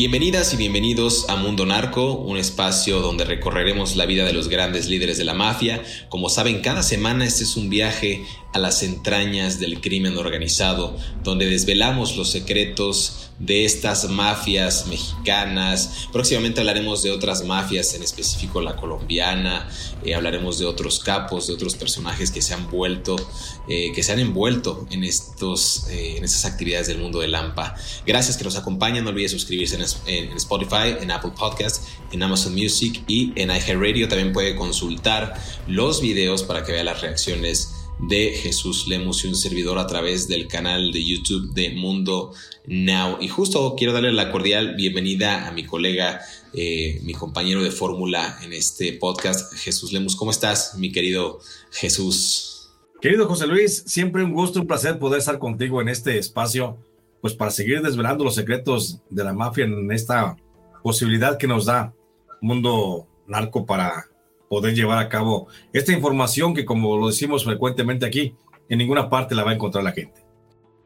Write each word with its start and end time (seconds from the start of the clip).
Bienvenidas 0.00 0.54
y 0.54 0.56
bienvenidos 0.56 1.28
a 1.28 1.36
Mundo 1.36 1.66
Narco, 1.66 2.14
un 2.14 2.38
espacio 2.38 3.00
donde 3.00 3.26
recorreremos 3.26 3.96
la 3.96 4.06
vida 4.06 4.24
de 4.24 4.32
los 4.32 4.48
grandes 4.48 4.88
líderes 4.88 5.18
de 5.18 5.24
la 5.24 5.34
mafia. 5.34 5.82
Como 6.08 6.30
saben, 6.30 6.62
cada 6.62 6.82
semana 6.82 7.26
este 7.26 7.44
es 7.44 7.54
un 7.58 7.68
viaje 7.68 8.24
a 8.52 8.58
las 8.58 8.82
entrañas 8.82 9.60
del 9.60 9.80
crimen 9.80 10.16
organizado, 10.16 10.96
donde 11.22 11.46
desvelamos 11.46 12.16
los 12.16 12.30
secretos 12.30 13.30
de 13.40 13.64
estas 13.64 14.08
mafias 14.10 14.86
mexicanas. 14.86 16.08
Próximamente 16.12 16.60
hablaremos 16.60 17.02
de 17.02 17.10
otras 17.10 17.44
mafias, 17.44 17.94
en 17.94 18.02
específico 18.02 18.60
la 18.60 18.76
colombiana. 18.76 19.68
Eh, 20.04 20.14
hablaremos 20.14 20.58
de 20.58 20.66
otros 20.66 21.00
capos, 21.00 21.46
de 21.46 21.54
otros 21.54 21.74
personajes 21.74 22.30
que 22.30 22.42
se 22.42 22.52
han 22.52 22.70
vuelto, 22.70 23.16
eh, 23.68 23.92
que 23.94 24.02
se 24.02 24.12
han 24.12 24.18
envuelto 24.18 24.86
en 24.90 25.04
estos, 25.04 25.86
eh, 25.88 26.16
en 26.18 26.24
estas 26.24 26.44
actividades 26.44 26.88
del 26.88 26.98
mundo 26.98 27.20
del 27.20 27.34
AMPA. 27.34 27.74
Gracias 28.06 28.36
que 28.36 28.44
nos 28.44 28.56
acompañan. 28.56 29.04
No 29.04 29.10
olvide 29.10 29.28
suscribirse 29.30 29.76
en, 30.06 30.36
Spotify, 30.36 30.96
en 31.00 31.10
Apple 31.10 31.32
Podcast, 31.36 31.82
en 32.12 32.22
Amazon 32.22 32.54
Music 32.54 33.02
y 33.06 33.32
en 33.36 33.50
iHeartRadio. 33.50 34.08
También 34.08 34.32
puede 34.32 34.54
consultar 34.54 35.34
los 35.66 36.02
videos 36.02 36.42
para 36.42 36.62
que 36.62 36.72
vea 36.72 36.84
las 36.84 37.00
reacciones 37.00 37.79
de 38.08 38.30
Jesús 38.30 38.86
Lemus 38.88 39.24
y 39.24 39.28
un 39.28 39.34
servidor 39.34 39.78
a 39.78 39.86
través 39.86 40.28
del 40.28 40.48
canal 40.48 40.92
de 40.92 41.04
YouTube 41.04 41.52
de 41.52 41.70
Mundo 41.70 42.32
Now. 42.66 43.18
Y 43.20 43.28
justo 43.28 43.74
quiero 43.76 43.92
darle 43.92 44.12
la 44.12 44.32
cordial 44.32 44.74
bienvenida 44.74 45.46
a 45.46 45.52
mi 45.52 45.64
colega, 45.64 46.20
eh, 46.54 47.00
mi 47.02 47.12
compañero 47.12 47.62
de 47.62 47.70
fórmula 47.70 48.38
en 48.42 48.52
este 48.52 48.92
podcast, 48.94 49.54
Jesús 49.54 49.92
Lemus. 49.92 50.16
¿Cómo 50.16 50.30
estás, 50.30 50.76
mi 50.76 50.92
querido 50.92 51.40
Jesús? 51.70 52.70
Querido 53.00 53.26
José 53.26 53.46
Luis, 53.46 53.82
siempre 53.86 54.24
un 54.24 54.32
gusto, 54.32 54.60
un 54.60 54.66
placer 54.66 54.98
poder 54.98 55.20
estar 55.20 55.38
contigo 55.38 55.80
en 55.80 55.88
este 55.88 56.18
espacio, 56.18 56.76
pues 57.20 57.34
para 57.34 57.50
seguir 57.50 57.80
desvelando 57.80 58.24
los 58.24 58.34
secretos 58.34 59.00
de 59.08 59.24
la 59.24 59.32
mafia 59.32 59.64
en 59.64 59.90
esta 59.90 60.36
posibilidad 60.82 61.38
que 61.38 61.46
nos 61.46 61.66
da 61.66 61.94
Mundo 62.40 63.06
Narco 63.26 63.64
para 63.64 64.09
poder 64.50 64.74
llevar 64.74 64.98
a 64.98 65.08
cabo 65.08 65.46
esta 65.72 65.92
información 65.92 66.54
que, 66.54 66.64
como 66.64 66.98
lo 66.98 67.06
decimos 67.06 67.44
frecuentemente 67.44 68.04
aquí, 68.04 68.34
en 68.68 68.78
ninguna 68.78 69.08
parte 69.08 69.36
la 69.36 69.44
va 69.44 69.52
a 69.52 69.54
encontrar 69.54 69.84
la 69.84 69.92
gente. 69.92 70.24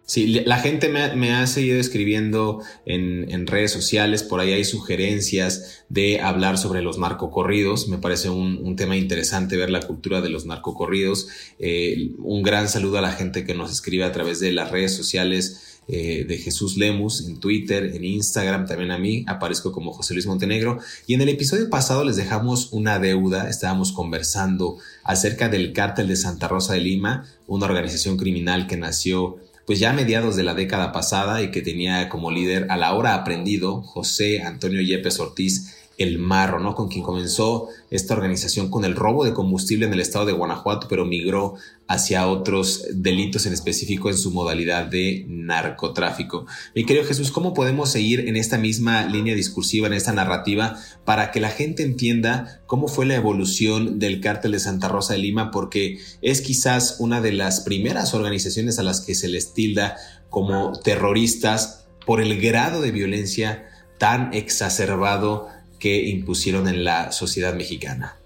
Sí, 0.06 0.26
la 0.26 0.58
gente 0.58 0.90
me, 0.90 1.32
ha 1.32 1.46
seguido 1.46 1.80
escribiendo 1.80 2.60
en, 2.84 3.46
redes 3.46 3.72
sociales, 3.72 4.22
por 4.22 4.40
ahí 4.40 4.52
hay 4.52 4.64
sugerencias 4.64 5.86
de 5.88 6.20
hablar 6.20 6.58
sobre 6.58 6.82
los 6.82 6.98
narcocorridos, 6.98 7.88
me 7.88 7.96
parece 7.96 8.28
un, 8.28 8.76
tema 8.76 8.98
interesante 8.98 9.56
ver 9.56 9.70
la 9.70 9.80
cultura 9.80 10.20
de 10.20 10.28
los 10.28 10.44
narcocorridos. 10.44 11.28
Eh, 11.58 12.10
un 12.18 12.42
gran 12.42 12.68
saludo 12.68 12.98
a 12.98 13.00
la 13.00 13.12
gente 13.12 13.46
que 13.46 13.54
nos 13.54 13.72
escribe 13.72 14.04
a 14.04 14.12
través 14.12 14.40
de 14.40 14.52
las 14.52 14.70
redes 14.70 14.94
sociales 14.94 15.73
eh, 15.86 16.24
de 16.26 16.38
Jesús 16.38 16.76
Lemus 16.76 17.26
en 17.26 17.38
Twitter, 17.40 17.94
en 17.94 18.04
Instagram, 18.04 18.66
también 18.66 18.90
a 18.90 18.98
mí, 18.98 19.24
aparezco 19.26 19.72
como 19.72 19.92
José 19.92 20.14
Luis 20.14 20.26
Montenegro. 20.26 20.78
Y 21.06 21.14
en 21.14 21.20
el 21.20 21.28
episodio 21.28 21.68
pasado 21.68 22.04
les 22.04 22.16
dejamos 22.16 22.72
una 22.72 22.98
deuda, 22.98 23.48
estábamos 23.48 23.92
conversando 23.92 24.78
acerca 25.02 25.48
del 25.48 25.72
cártel 25.72 26.08
de 26.08 26.16
Santa 26.16 26.48
Rosa 26.48 26.74
de 26.74 26.80
Lima, 26.80 27.26
una 27.46 27.66
organización 27.66 28.16
criminal 28.16 28.66
que 28.66 28.76
nació 28.76 29.38
pues 29.66 29.78
ya 29.78 29.90
a 29.90 29.94
mediados 29.94 30.36
de 30.36 30.42
la 30.42 30.54
década 30.54 30.92
pasada 30.92 31.42
y 31.42 31.50
que 31.50 31.62
tenía 31.62 32.08
como 32.08 32.30
líder 32.30 32.66
a 32.70 32.76
la 32.76 32.92
hora 32.94 33.14
aprendido 33.14 33.82
José 33.82 34.42
Antonio 34.42 34.82
Yepes 34.82 35.20
Ortiz 35.20 35.83
el 35.98 36.18
Marro, 36.18 36.60
¿no? 36.60 36.74
Con 36.74 36.88
quien 36.88 37.04
comenzó 37.04 37.68
esta 37.90 38.14
organización 38.14 38.70
con 38.70 38.84
el 38.84 38.96
robo 38.96 39.24
de 39.24 39.32
combustible 39.32 39.86
en 39.86 39.92
el 39.92 40.00
estado 40.00 40.26
de 40.26 40.32
Guanajuato, 40.32 40.88
pero 40.88 41.04
migró 41.04 41.54
hacia 41.86 42.26
otros 42.26 42.86
delitos 42.92 43.46
en 43.46 43.52
específico 43.52 44.08
en 44.08 44.16
su 44.16 44.30
modalidad 44.30 44.86
de 44.86 45.24
narcotráfico. 45.28 46.46
Mi 46.74 46.84
querido 46.84 47.06
Jesús, 47.06 47.30
¿cómo 47.30 47.54
podemos 47.54 47.90
seguir 47.90 48.20
en 48.28 48.36
esta 48.36 48.58
misma 48.58 49.06
línea 49.06 49.34
discursiva, 49.34 49.86
en 49.86 49.92
esta 49.92 50.12
narrativa, 50.12 50.78
para 51.04 51.30
que 51.30 51.40
la 51.40 51.50
gente 51.50 51.82
entienda 51.82 52.62
cómo 52.66 52.88
fue 52.88 53.06
la 53.06 53.14
evolución 53.14 53.98
del 53.98 54.20
cártel 54.20 54.52
de 54.52 54.60
Santa 54.60 54.88
Rosa 54.88 55.12
de 55.12 55.20
Lima? 55.20 55.50
Porque 55.50 55.98
es 56.22 56.40
quizás 56.40 56.96
una 56.98 57.20
de 57.20 57.32
las 57.32 57.60
primeras 57.60 58.14
organizaciones 58.14 58.78
a 58.78 58.82
las 58.82 59.00
que 59.00 59.14
se 59.14 59.28
les 59.28 59.52
tilda 59.52 59.96
como 60.30 60.72
terroristas 60.72 61.86
por 62.06 62.20
el 62.20 62.40
grado 62.40 62.80
de 62.80 62.90
violencia 62.90 63.68
tan 63.98 64.34
exacerbado 64.34 65.48
que 65.84 66.02
impusieron 66.08 66.66
en 66.66 66.82
la 66.82 67.12
sociedad 67.12 67.52
mexicana. 67.52 68.16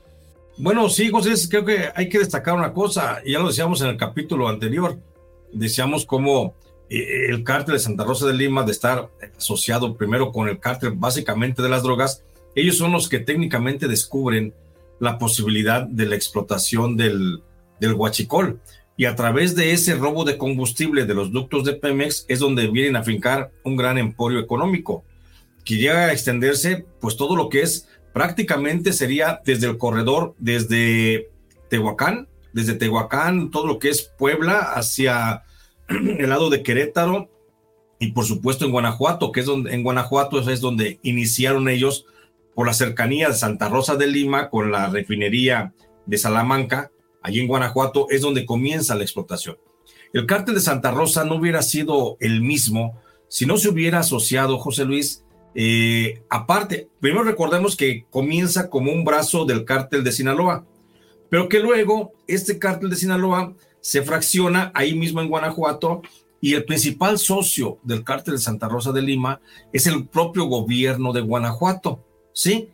Bueno, 0.58 0.88
sí, 0.88 1.10
José, 1.10 1.34
creo 1.50 1.64
que 1.64 1.88
hay 1.92 2.08
que 2.08 2.20
destacar 2.20 2.54
una 2.54 2.72
cosa, 2.72 3.20
ya 3.26 3.41
lo 3.41 3.48
decíamos 3.48 3.80
en 3.80 3.88
el 3.88 3.96
capítulo 3.96 4.48
anterior, 4.48 4.96
decíamos 5.52 6.06
cómo 6.06 6.54
eh, 6.88 7.26
el 7.28 7.42
cártel 7.42 7.74
de 7.74 7.80
Santa 7.80 8.04
Rosa 8.04 8.28
de 8.28 8.34
Lima, 8.34 8.62
de 8.62 8.70
estar 8.70 9.10
asociado 9.36 9.96
primero 9.96 10.30
con 10.30 10.48
el 10.48 10.60
cártel 10.60 10.92
básicamente 10.92 11.60
de 11.60 11.69
las 11.69 11.82
drogas, 11.82 12.22
ellos 12.54 12.76
son 12.76 12.92
los 12.92 13.08
que 13.08 13.19
técnicamente 13.19 13.88
descubren 13.88 14.54
la 15.00 15.19
posibilidad 15.19 15.82
de 15.82 16.06
la 16.06 16.14
explotación 16.14 16.96
del, 16.96 17.42
del 17.80 17.94
huachicol. 17.94 18.60
Y 18.96 19.06
a 19.06 19.16
través 19.16 19.56
de 19.56 19.72
ese 19.72 19.96
robo 19.96 20.25
de 20.25 20.38
combustible 20.38 21.06
de 21.06 21.14
los 21.14 21.32
ductos 21.32 21.64
de 21.64 21.72
Pemex 21.72 22.25
es 22.28 22.38
donde 22.38 22.69
vienen 22.69 22.94
a 22.94 23.02
fincar 23.02 23.50
un 23.64 23.75
gran 23.75 23.98
emporio 23.98 24.38
económico 24.38 25.02
que 25.69 25.77
llega 25.77 26.06
a 26.06 26.12
extenderse, 26.12 26.87
pues 26.99 27.19
todo 27.19 27.37
lo 27.37 27.51
que 27.51 27.61
es 27.61 27.89
prácticamente 28.15 28.95
sería 28.95 29.43
desde 29.45 29.67
el 29.67 29.77
corredor, 29.77 30.34
desde 30.39 31.29
Tehuacán, 31.69 32.27
desde 32.55 32.73
Tehuacán, 32.73 33.50
todo 33.50 33.67
lo 33.67 33.79
que 33.79 33.91
es 33.91 34.11
Puebla 34.17 34.61
hacia 34.61 35.43
el 35.88 36.31
lado 36.31 36.49
de 36.49 36.62
Querétaro 36.62 37.29
y 37.99 38.12
por 38.12 38.25
supuesto 38.25 38.65
en 38.65 38.73
Guanajuato, 38.73 39.31
que 39.31 39.41
es 39.41 39.47
donde 39.47 39.75
en 39.75 39.82
Guanajuato 39.82 40.38
es 40.38 40.62
donde 40.62 41.00
iniciaron 41.03 41.69
ellos 41.69 42.06
por 42.55 42.67
la 42.67 42.73
cercanía 42.73 43.29
de 43.29 43.35
Santa 43.35 43.69
Rosa 43.69 43.97
de 43.97 44.06
Lima 44.06 44.49
con 44.49 44.73
la 44.73 44.88
refinería 44.88 45.75
de 46.06 46.17
Salamanca, 46.17 46.93
allí 47.21 47.41
en 47.41 47.47
Guanajuato 47.47 48.06
es 48.09 48.23
donde 48.23 48.47
comienza 48.47 48.94
la 48.94 49.03
explotación. 49.03 49.59
El 50.14 50.25
cártel 50.25 50.55
de 50.55 50.62
Santa 50.62 50.93
Rosa 50.93 51.26
no 51.26 51.35
hubiera 51.35 51.61
sido 51.61 52.17
el 52.21 52.41
mismo 52.41 53.03
si 53.29 53.44
no 53.44 53.59
se 53.59 53.69
hubiera 53.69 54.00
asociado, 54.00 54.59
José 54.59 54.87
Luis, 54.87 55.23
eh, 55.55 56.23
aparte, 56.29 56.89
primero 57.00 57.25
recordemos 57.25 57.77
que 57.77 58.05
comienza 58.11 58.71
como 58.71 58.93
un 58.93 59.05
brazo 59.05 59.45
del 59.45 59.65
cártel 59.65 60.05
de 60.05 60.12
Sinaloa, 60.12 60.65
pero 61.31 61.49
que 61.49 61.61
luego 61.61 62.12
este 62.27 62.59
cártel 62.59 62.91
de 62.91 62.97
Sinaloa 62.97 63.55
se 63.81 64.03
fracciona 64.03 64.71
ahí 64.75 64.95
mismo 64.95 65.21
en 65.21 65.29
Guanajuato 65.29 66.03
y 66.41 66.55
el 66.55 66.65
principal 66.65 67.19
socio 67.19 67.79
del 67.83 68.05
cártel 68.05 68.35
de 68.35 68.41
Santa 68.41 68.69
Rosa 68.69 68.93
de 68.93 69.03
Lima 69.03 69.41
es 69.73 69.87
el 69.87 70.06
propio 70.06 70.45
gobierno 70.45 71.12
de 71.12 71.21
Guanajuato, 71.21 72.05
¿sí? 72.33 72.71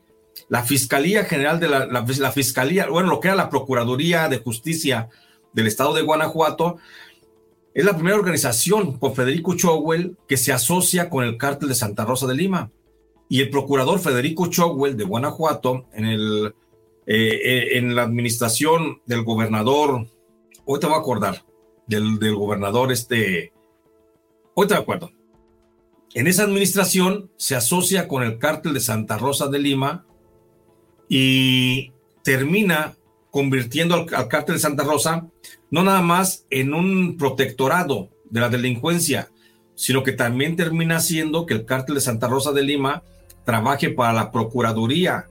la 0.49 0.63
Fiscalía 0.63 1.25
General 1.25 1.61
de 1.61 1.69
la, 1.69 1.87
la, 1.87 2.33
Fiscalía, 2.33 2.89
bueno, 2.89 3.09
lo 3.09 3.21
que 3.21 3.29
era 3.29 3.37
la 3.37 3.51
Procuraduría 3.51 4.29
de 4.29 4.39
Justicia 4.39 5.09
del 5.53 5.67
Estado 5.67 5.95
de 5.95 6.03
Guanajuato, 6.03 6.79
es 7.75 7.85
la 7.85 7.95
primera 7.95 8.17
organización 8.17 8.99
con 8.99 9.15
Federico 9.15 9.57
Chowell 9.57 10.17
que 10.29 10.37
se 10.37 10.53
asocia 10.53 11.11
con 11.11 11.25
el 11.25 11.37
cártel 11.37 11.69
de 11.69 11.75
Santa 11.75 12.05
Rosa 12.05 12.27
de 12.29 12.37
Lima. 12.37 12.71
Y 13.29 13.41
el 13.41 13.51
procurador 13.51 13.99
Federico 13.99 14.47
Chowell 14.47 14.97
de 14.97 15.05
Guanajuato, 15.05 15.87
en, 15.93 16.05
el, 16.05 16.55
eh, 17.07 17.41
eh, 17.45 17.79
en 17.79 17.97
la 17.97 18.03
administración 18.03 19.03
del 19.07 19.25
gobernador, 19.25 20.07
hoy 20.65 20.79
te 20.79 20.87
voy 20.87 20.95
a 20.95 20.99
acordar, 20.99 21.45
del, 21.89 22.19
del 22.19 22.37
gobernador 22.37 22.93
este, 22.93 23.53
hoy 24.55 24.69
te 24.69 24.75
acuerdo. 24.75 25.11
En 26.15 26.29
esa 26.29 26.45
administración 26.45 27.33
se 27.37 27.57
asocia 27.57 28.07
con 28.07 28.23
el 28.23 28.39
cártel 28.39 28.75
de 28.75 28.81
Santa 28.81 29.19
Rosa 29.19 29.49
de 29.49 29.59
Lima 29.59 30.07
y 31.09 31.93
termina 32.23 32.95
convirtiendo 33.33 33.95
al, 33.95 34.29
cártel 34.29 34.55
de 34.55 34.61
Santa 34.61 34.85
Rosa 34.85 35.27
no 35.75 35.83
nada 35.83 36.03
más 36.03 36.47
en 36.51 36.73
un 36.73 37.17
protectorado 37.17 38.09
de 38.31 38.41
la 38.41 38.49
delincuencia, 38.49 39.31
sino 39.75 40.05
que 40.05 40.13
también 40.13 40.55
termina 40.55 40.99
haciendo 40.99 41.47
que 41.47 41.55
el 41.55 41.65
cártel 41.65 41.97
de 41.97 42.01
Santa 42.01 42.29
Rosa 42.29 42.53
de 42.53 42.63
Lima 42.63 43.03
trabaje 43.45 43.91
para 43.91 44.13
la 44.13 44.31
Procuraduría 44.31 45.27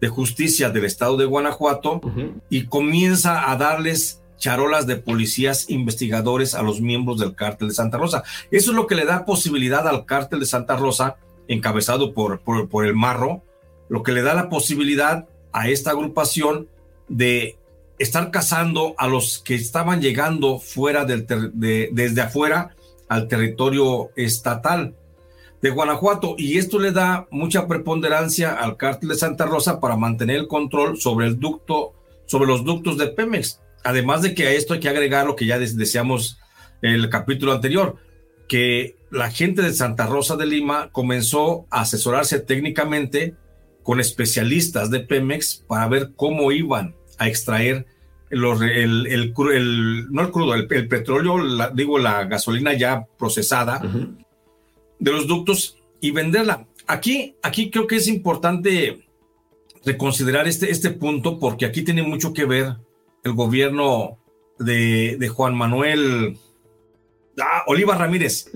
de 0.00 0.06
Justicia 0.06 0.70
del 0.70 0.84
Estado 0.84 1.16
de 1.16 1.24
Guanajuato 1.24 2.00
y 2.48 2.66
comienza 2.66 3.50
a 3.50 3.56
darles 3.56 4.22
charolas 4.38 4.86
de 4.86 4.98
policías 4.98 5.68
investigadores 5.68 6.54
a 6.54 6.62
los 6.62 6.80
miembros 6.80 7.18
del 7.18 7.34
cártel 7.34 7.66
de 7.66 7.74
Santa 7.74 7.98
Rosa. 7.98 8.22
Eso 8.52 8.70
es 8.70 8.76
lo 8.76 8.86
que 8.86 8.94
le 8.94 9.04
da 9.04 9.24
posibilidad 9.24 9.88
al 9.88 10.06
cártel 10.06 10.38
de 10.38 10.46
Santa 10.46 10.76
Rosa, 10.76 11.16
encabezado 11.48 12.14
por, 12.14 12.38
por, 12.42 12.86
el 12.86 12.94
Marro, 12.94 13.42
lo 13.88 14.04
que 14.04 14.12
le 14.12 14.22
da 14.22 14.34
la 14.34 14.48
posibilidad 14.48 15.26
a 15.52 15.68
esta 15.70 15.90
agrupación 15.90 16.68
de 17.08 17.58
estar 18.02 18.30
cazando 18.30 18.94
a 18.98 19.08
los 19.08 19.38
que 19.38 19.54
estaban 19.54 20.00
llegando 20.00 20.58
fuera 20.58 21.04
del 21.04 21.26
desde 21.54 22.20
afuera 22.20 22.74
al 23.08 23.28
territorio 23.28 24.10
estatal 24.16 24.94
de 25.60 25.70
Guanajuato 25.70 26.34
y 26.36 26.58
esto 26.58 26.78
le 26.78 26.90
da 26.90 27.28
mucha 27.30 27.68
preponderancia 27.68 28.52
al 28.52 28.76
cártel 28.76 29.10
de 29.10 29.14
Santa 29.14 29.46
Rosa 29.46 29.80
para 29.80 29.96
mantener 29.96 30.36
el 30.36 30.48
control 30.48 30.98
sobre 30.98 31.26
el 31.26 31.38
ducto 31.38 31.94
sobre 32.26 32.46
los 32.46 32.64
ductos 32.64 32.98
de 32.98 33.08
Pemex. 33.08 33.60
Además 33.84 34.22
de 34.22 34.34
que 34.34 34.46
a 34.46 34.52
esto 34.52 34.74
hay 34.74 34.80
que 34.80 34.88
agregar 34.88 35.26
lo 35.26 35.36
que 35.36 35.46
ya 35.46 35.58
deseamos 35.58 36.38
el 36.80 37.08
capítulo 37.10 37.52
anterior, 37.52 37.96
que 38.48 38.96
la 39.10 39.30
gente 39.30 39.62
de 39.62 39.72
Santa 39.72 40.06
Rosa 40.06 40.36
de 40.36 40.46
Lima 40.46 40.90
comenzó 40.92 41.66
a 41.70 41.82
asesorarse 41.82 42.40
técnicamente 42.40 43.34
con 43.82 44.00
especialistas 44.00 44.90
de 44.90 45.00
Pemex 45.00 45.64
para 45.66 45.88
ver 45.88 46.12
cómo 46.16 46.52
iban 46.52 46.94
a 47.18 47.28
extraer 47.28 47.86
el, 48.32 49.06
el, 49.06 49.34
no 50.10 50.22
el 50.22 50.30
crudo, 50.30 50.54
el, 50.54 50.66
petróleo, 50.66 51.36
digo, 51.74 51.98
la 51.98 52.24
gasolina 52.24 52.72
ya 52.72 53.06
procesada 53.18 53.80
de 54.98 55.12
los 55.12 55.26
ductos 55.26 55.76
y 56.00 56.12
venderla. 56.12 56.66
Aquí, 56.86 57.36
aquí 57.42 57.70
creo 57.70 57.86
que 57.86 57.96
es 57.96 58.08
importante 58.08 59.06
reconsiderar 59.84 60.48
este, 60.48 60.70
este 60.70 60.90
punto 60.90 61.38
porque 61.38 61.66
aquí 61.66 61.82
tiene 61.82 62.02
mucho 62.02 62.32
que 62.32 62.46
ver 62.46 62.76
el 63.22 63.32
gobierno 63.34 64.18
de, 64.58 65.16
de 65.18 65.28
Juan 65.28 65.54
Manuel 65.54 66.38
ah, 67.38 67.64
Oliva 67.66 67.96
Ramírez. 67.96 68.50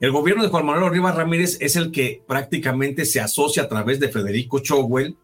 El 0.00 0.10
gobierno 0.10 0.42
de 0.42 0.48
Juan 0.48 0.66
Manuel 0.66 0.84
Oliva 0.84 1.12
Ramírez 1.12 1.58
es 1.60 1.76
el 1.76 1.92
que 1.92 2.22
prácticamente 2.26 3.04
se 3.04 3.20
asocia 3.20 3.64
a 3.64 3.68
través 3.68 4.00
de 4.00 4.08
Federico 4.08 4.58
Chowell 4.58 5.16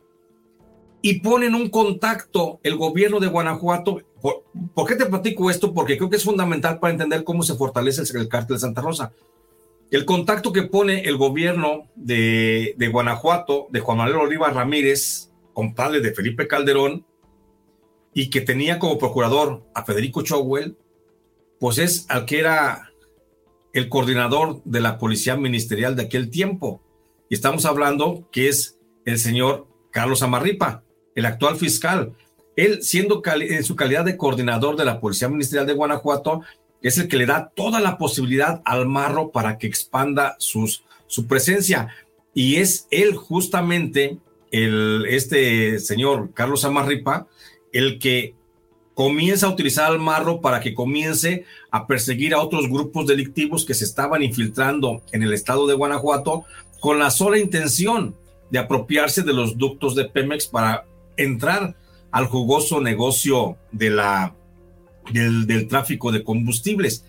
y 1.06 1.20
ponen 1.20 1.54
un 1.54 1.70
contacto 1.70 2.58
el 2.64 2.74
gobierno 2.74 3.20
de 3.20 3.28
Guanajuato. 3.28 4.02
¿Por, 4.20 4.88
qué 4.88 4.96
te 4.96 5.06
platico 5.06 5.52
esto? 5.52 5.72
Porque 5.72 5.96
creo 5.96 6.10
que 6.10 6.16
es 6.16 6.24
fundamental 6.24 6.80
para 6.80 6.90
entender 6.90 7.22
cómo 7.22 7.44
se 7.44 7.54
fortalece 7.54 8.02
el, 8.18 8.28
cártel 8.28 8.56
de 8.56 8.60
Santa 8.60 8.80
Rosa. 8.80 9.12
El 9.92 10.04
contacto 10.04 10.52
que 10.52 10.64
pone 10.64 11.02
el 11.02 11.16
gobierno 11.16 11.84
de, 11.94 12.74
de 12.76 12.88
Guanajuato, 12.88 13.68
de 13.70 13.78
Juan 13.78 13.98
Manuel 13.98 14.16
Oliva 14.16 14.50
Ramírez, 14.50 15.30
compadre 15.52 16.00
de 16.00 16.12
Felipe 16.12 16.48
Calderón, 16.48 17.06
y 18.12 18.28
que 18.28 18.40
tenía 18.40 18.80
como 18.80 18.98
procurador 18.98 19.62
a 19.74 19.84
Federico 19.84 20.22
Chowell, 20.22 20.76
pues 21.60 21.78
es 21.78 22.06
al 22.08 22.26
que 22.26 22.40
era 22.40 22.90
el 23.72 23.88
coordinador 23.88 24.60
de 24.64 24.80
la 24.80 24.98
policía 24.98 25.36
ministerial 25.36 25.94
de 25.94 26.02
aquel 26.02 26.30
tiempo. 26.30 26.82
Y 27.28 27.34
estamos 27.36 27.64
hablando 27.64 28.28
que 28.32 28.48
es 28.48 28.80
el 29.04 29.20
señor 29.20 29.68
Carlos 29.92 30.24
Amarripa 30.24 30.82
el 31.16 31.26
actual 31.26 31.56
fiscal. 31.56 32.12
Él, 32.54 32.82
siendo 32.82 33.20
en 33.24 33.64
su 33.64 33.74
calidad 33.74 34.04
de 34.04 34.16
coordinador 34.16 34.76
de 34.76 34.84
la 34.84 35.00
Policía 35.00 35.28
Ministerial 35.28 35.66
de 35.66 35.72
Guanajuato, 35.72 36.42
es 36.80 36.98
el 36.98 37.08
que 37.08 37.16
le 37.16 37.26
da 37.26 37.50
toda 37.54 37.80
la 37.80 37.98
posibilidad 37.98 38.62
al 38.64 38.86
marro 38.86 39.32
para 39.32 39.58
que 39.58 39.66
expanda 39.66 40.36
sus, 40.38 40.84
su 41.08 41.26
presencia. 41.26 41.88
Y 42.32 42.56
es 42.56 42.86
él 42.90 43.16
justamente, 43.16 44.18
el, 44.52 45.04
este 45.08 45.80
señor 45.80 46.32
Carlos 46.32 46.64
Amarripa, 46.64 47.26
el 47.72 47.98
que 47.98 48.34
comienza 48.94 49.46
a 49.46 49.50
utilizar 49.50 49.90
al 49.90 49.98
marro 49.98 50.40
para 50.40 50.60
que 50.60 50.74
comience 50.74 51.44
a 51.70 51.86
perseguir 51.86 52.32
a 52.32 52.40
otros 52.40 52.68
grupos 52.68 53.06
delictivos 53.06 53.66
que 53.66 53.74
se 53.74 53.84
estaban 53.84 54.22
infiltrando 54.22 55.02
en 55.12 55.22
el 55.22 55.34
estado 55.34 55.66
de 55.66 55.74
Guanajuato 55.74 56.44
con 56.80 56.98
la 56.98 57.10
sola 57.10 57.38
intención 57.38 58.14
de 58.50 58.58
apropiarse 58.58 59.22
de 59.22 59.34
los 59.34 59.58
ductos 59.58 59.94
de 59.94 60.06
Pemex 60.06 60.46
para 60.46 60.86
entrar 61.16 61.76
al 62.10 62.26
jugoso 62.26 62.80
negocio 62.80 63.56
de 63.72 63.90
la, 63.90 64.34
del, 65.12 65.68
tráfico 65.68 66.12
de 66.12 66.24
combustibles. 66.24 67.04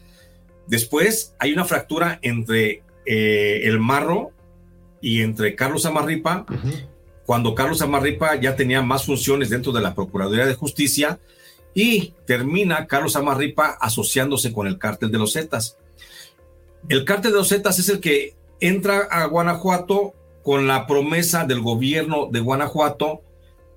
Después 0.68 1.34
hay 1.40 1.54
una 1.54 1.66
fractura 1.66 2.20
entre 2.22 2.84
eh, 3.06 3.62
el 3.64 3.80
Marro 3.80 4.32
y 5.02 5.22
entre 5.22 5.56
Carlos 5.56 5.86
Amarripa, 5.86 6.46
cuando 7.26 7.56
Carlos 7.56 7.82
Amarripa 7.82 8.36
ya 8.36 8.56
tenía 8.56 8.82
más 8.82 9.06
funciones 9.06 9.50
dentro 9.50 9.72
de 9.72 9.82
la 9.82 9.96
Procuraduría 9.96 10.46
de 10.46 10.56
Justicia 10.56 11.20
y 11.74 12.14
termina 12.26 12.88
Carlos 12.88 13.16
Amarripa 13.16 13.78
asociándose 13.80 14.52
con 14.52 14.68
el 14.68 14.78
cártel 14.78 15.12
de 15.12 15.20
los 15.20 15.34
Zetas. 15.34 15.78
El 16.90 17.06
cártel 17.06 17.32
de 17.32 17.38
los 17.38 17.50
Zetas 17.50 17.80
es 17.80 17.90
el 17.90 18.00
que 18.00 18.36
entra 18.60 19.08
a 19.12 19.26
Guanajuato 19.26 20.14
con 20.44 20.68
la 20.68 20.88
promesa 20.88 21.46
del 21.46 21.62
gobierno 21.62 22.30
de 22.32 22.40
Guanajuato 22.40 23.22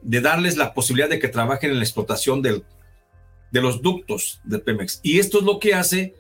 de 0.03 0.21
darles 0.21 0.57
la 0.57 0.75
posibilidad 0.75 1.09
de 1.09 1.19
que 1.19 1.29
trabajen 1.29 1.71
en 1.71 1.79
la 1.79 1.85
explotación 1.85 2.43
del, 2.43 2.65
de 3.51 3.61
los 3.61 3.83
ductos 3.83 4.41
de 4.45 4.59
Pemex. 4.59 5.01
Y 5.03 5.19
esto 5.19 5.39
es 5.39 5.45
lo 5.45 5.59
que 5.59 5.75
hace 5.75 6.15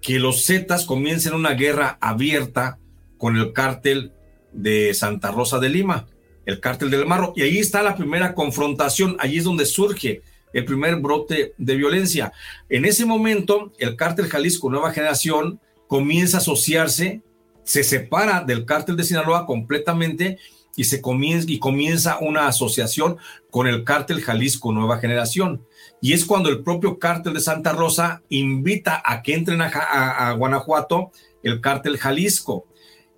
que 0.00 0.18
los 0.18 0.46
Zetas 0.46 0.84
comiencen 0.84 1.34
una 1.34 1.54
guerra 1.54 1.98
abierta 2.00 2.78
con 3.18 3.36
el 3.36 3.52
cártel 3.52 4.12
de 4.52 4.94
Santa 4.94 5.30
Rosa 5.30 5.58
de 5.58 5.68
Lima, 5.68 6.06
el 6.44 6.60
cártel 6.60 6.90
del 6.90 7.06
Marro. 7.06 7.32
Y 7.36 7.42
ahí 7.42 7.58
está 7.58 7.82
la 7.82 7.96
primera 7.96 8.34
confrontación, 8.34 9.16
allí 9.18 9.38
es 9.38 9.44
donde 9.44 9.66
surge 9.66 10.22
el 10.52 10.64
primer 10.64 10.96
brote 10.96 11.54
de 11.58 11.76
violencia. 11.76 12.32
En 12.68 12.84
ese 12.84 13.04
momento, 13.04 13.72
el 13.78 13.96
cártel 13.96 14.26
Jalisco 14.26 14.70
Nueva 14.70 14.92
Generación 14.92 15.60
comienza 15.86 16.38
a 16.38 16.40
asociarse, 16.40 17.22
se 17.64 17.82
separa 17.82 18.42
del 18.42 18.64
cártel 18.64 18.96
de 18.96 19.04
Sinaloa 19.04 19.44
completamente 19.44 20.38
y 20.76 20.84
se 20.84 21.00
comienza, 21.00 21.50
y 21.50 21.58
comienza 21.58 22.18
una 22.20 22.46
asociación 22.46 23.16
con 23.50 23.66
el 23.66 23.82
cártel 23.82 24.20
Jalisco 24.20 24.72
Nueva 24.72 24.98
Generación. 24.98 25.66
Y 26.02 26.12
es 26.12 26.24
cuando 26.24 26.50
el 26.50 26.62
propio 26.62 26.98
cártel 26.98 27.34
de 27.34 27.40
Santa 27.40 27.72
Rosa 27.72 28.22
invita 28.28 29.02
a 29.04 29.22
que 29.22 29.34
entren 29.34 29.62
a, 29.62 30.32
Guanajuato 30.38 31.10
el 31.42 31.60
cártel 31.60 31.96
Jalisco. 31.96 32.66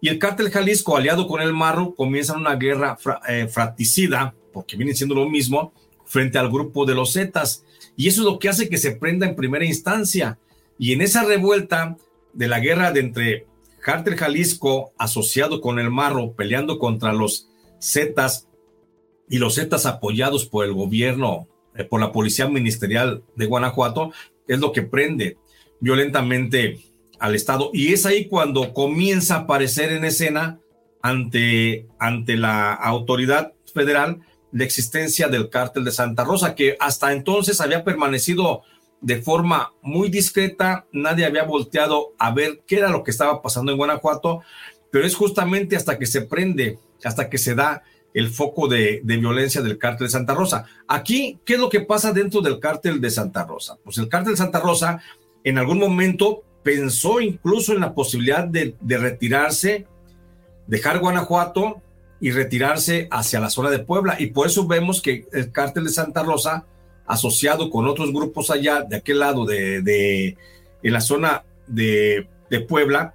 Y 0.00 0.09
el 0.09 0.19
cártel 0.21 0.50
Jalisco, 0.50 0.97
aliado 0.97 1.27
con 1.27 1.43
el 1.43 1.53
Marro, 1.53 1.95
comienzan 1.97 2.38
una 2.38 2.55
guerra 2.55 2.97
eh, 3.29 3.49
fratricida, 3.49 4.35
porque 4.53 4.77
viene 4.77 4.95
siendo 4.95 5.17
lo 5.17 5.29
mismo, 5.29 5.73
frente 6.05 6.38
al 6.38 6.50
grupo 6.50 6.87
de 6.87 6.95
los 6.95 7.15
Zetas. 7.15 7.65
Y 7.97 8.07
eso 8.07 8.21
es 8.21 8.25
lo 8.27 8.38
que 8.38 8.49
hace 8.49 8.69
que 8.69 8.79
se 8.79 8.93
prenda 8.93 9.27
en 9.27 9.35
primera 9.35 9.65
instancia. 9.65 10.38
Y 10.79 10.93
en 10.93 11.03
esa 11.03 11.25
revuelta 11.25 11.97
de 12.33 12.47
la 12.47 12.61
guerra 12.61 12.93
de 12.93 13.00
entre 13.00 13.47
cártel 13.81 14.17
Jalisco 14.17 14.93
asociado 14.99 15.61
con 15.61 15.81
el 15.81 15.91
Marro, 15.91 16.33
peleando 16.33 16.79
contra 16.79 17.12
los 17.12 17.48
Zetas 17.82 18.49
y 19.28 19.38
los 19.38 19.56
Zetas 19.56 19.87
apoyados 19.87 20.47
por 20.47 20.64
el 20.64 20.73
gobierno, 20.73 21.49
eh, 21.75 21.85
por 21.85 22.00
la 22.00 22.12
Policía 22.12 22.49
Ministerial 22.49 23.23
de 23.37 23.47
Guanajuato, 23.47 24.12
es 24.47 24.58
lo 24.61 24.73
que 24.73 24.82
prende 24.82 25.38
violentamente 25.80 26.80
al 27.18 27.35
Estado. 27.35 27.70
Y 27.73 27.92
es 27.92 28.06
ahí 28.06 28.26
cuando 28.26 28.73
comienza 28.73 29.37
a 29.37 29.38
aparecer 29.40 29.92
en 29.92 30.04
escena 30.04 30.61
ante, 31.02 31.87
ante 31.99 32.37
la 32.37 32.73
autoridad 32.73 33.52
federal 33.73 34.20
la 34.50 34.64
existencia 34.64 35.28
del 35.28 35.50
cártel 35.50 35.85
de 35.85 35.92
Santa 35.92 36.25
Rosa, 36.25 36.54
que 36.54 36.76
hasta 36.80 37.12
entonces 37.12 37.61
había 37.61 37.85
permanecido 37.85 38.62
de 39.00 39.20
forma 39.23 39.73
muy 39.82 40.08
discreta, 40.08 40.87
nadie 40.92 41.25
había 41.25 41.44
volteado 41.44 42.14
a 42.18 42.32
ver 42.32 42.62
qué 42.66 42.78
era 42.78 42.90
lo 42.90 43.04
que 43.04 43.11
estaba 43.11 43.42
pasando 43.42 43.70
en 43.70 43.78
Guanajuato, 43.78 44.42
pero 44.90 45.06
es 45.06 45.14
justamente 45.14 45.76
hasta 45.76 45.99
que 45.99 46.06
se 46.06 46.23
prende 46.23 46.78
hasta 47.05 47.28
que 47.28 47.38
se 47.38 47.55
da 47.55 47.83
el 48.14 48.31
foco 48.31 48.69
de, 48.69 49.00
violencia 49.05 49.62
del 49.62 49.78
cártel 49.78 50.07
de 50.07 50.12
Santa 50.12 50.35
Rosa. 50.35 50.64
Aquí, 50.87 51.38
¿qué 51.45 51.55
es 51.55 51.61
lo 51.61 51.69
que 51.69 51.81
pasa 51.81 52.12
dentro 52.12 52.40
del 52.40 52.59
cártel 52.59 53.00
de 53.00 53.11
Santa 53.11 53.45
Rosa? 53.45 53.78
Pues 53.85 53.99
el 53.99 54.09
cártel 54.09 54.33
de 54.33 54.38
Santa 54.38 54.61
Rosa 54.61 55.00
en 55.45 55.59
algún 55.59 55.78
momento 55.78 56.43
pensó 56.62 57.21
incluso 57.21 57.73
en 57.73 57.81
la 57.81 57.95
posibilidad 57.95 58.45
de, 58.45 58.75
retirarse, 58.81 59.87
dejar 60.67 60.99
Guanajuato 60.99 61.81
y 62.21 62.33
retirarse 62.33 63.09
hacia 63.11 63.40
la 63.40 63.50
zona 63.50 63.71
de 63.71 63.78
Puebla. 63.78 64.17
Y 64.19 64.28
por 64.28 64.47
eso 64.47 64.67
vemos 64.67 65.00
que 65.00 65.26
el 65.33 65.52
cártel 65.52 65.85
de 65.85 65.90
Santa 65.90 66.23
Rosa, 66.23 66.67
asociado 67.07 67.71
con 67.71 67.87
otros 67.87 68.12
grupos 68.12 68.50
allá, 68.50 68.83
de 68.83 68.97
aquel 68.97 69.21
lado 69.21 69.47
de, 69.47 69.81
de 69.83 70.37
en 70.83 70.93
la 70.93 71.00
zona 71.00 71.45
de, 71.67 72.28
de 72.50 72.61
Puebla, 72.61 73.14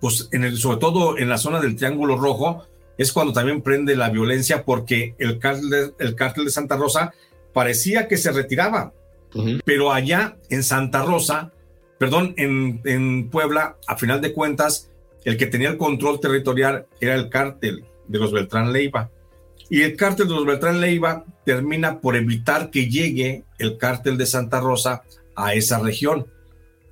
pues 0.00 0.28
en 0.32 0.44
el, 0.44 0.58
sobre 0.58 0.78
todo 0.78 1.16
en 1.16 1.28
la 1.30 1.38
zona 1.38 1.60
del 1.60 1.76
Triángulo 1.76 2.16
Rojo, 2.16 2.66
es 2.98 3.12
cuando 3.12 3.32
también 3.32 3.62
prende 3.62 3.96
la 3.96 4.10
violencia 4.10 4.64
porque 4.64 5.14
el 5.18 5.38
cártel, 5.38 5.94
el 5.98 6.14
cártel 6.14 6.44
de 6.44 6.50
Santa 6.50 6.76
Rosa 6.76 7.12
parecía 7.52 8.08
que 8.08 8.16
se 8.16 8.32
retiraba, 8.32 8.92
pero 9.64 9.92
allá 9.92 10.36
en 10.48 10.62
Santa 10.62 11.02
Rosa, 11.02 11.52
perdón, 11.98 12.34
en, 12.36 12.80
en 12.84 13.30
Puebla, 13.30 13.76
a 13.86 13.96
final 13.96 14.20
de 14.20 14.32
cuentas, 14.32 14.90
el 15.24 15.36
que 15.36 15.46
tenía 15.46 15.70
el 15.70 15.76
control 15.76 16.20
territorial 16.20 16.86
era 17.00 17.14
el 17.14 17.28
cártel 17.28 17.84
de 18.06 18.18
los 18.18 18.32
Beltrán 18.32 18.72
Leiva. 18.72 19.10
Y 19.70 19.82
el 19.82 19.96
cártel 19.96 20.28
de 20.28 20.34
los 20.34 20.46
Beltrán 20.46 20.80
Leiva 20.80 21.24
termina 21.44 22.00
por 22.00 22.16
evitar 22.16 22.70
que 22.70 22.88
llegue 22.88 23.44
el 23.58 23.78
cártel 23.78 24.18
de 24.18 24.26
Santa 24.26 24.60
Rosa 24.60 25.02
a 25.34 25.54
esa 25.54 25.78
región. 25.78 26.26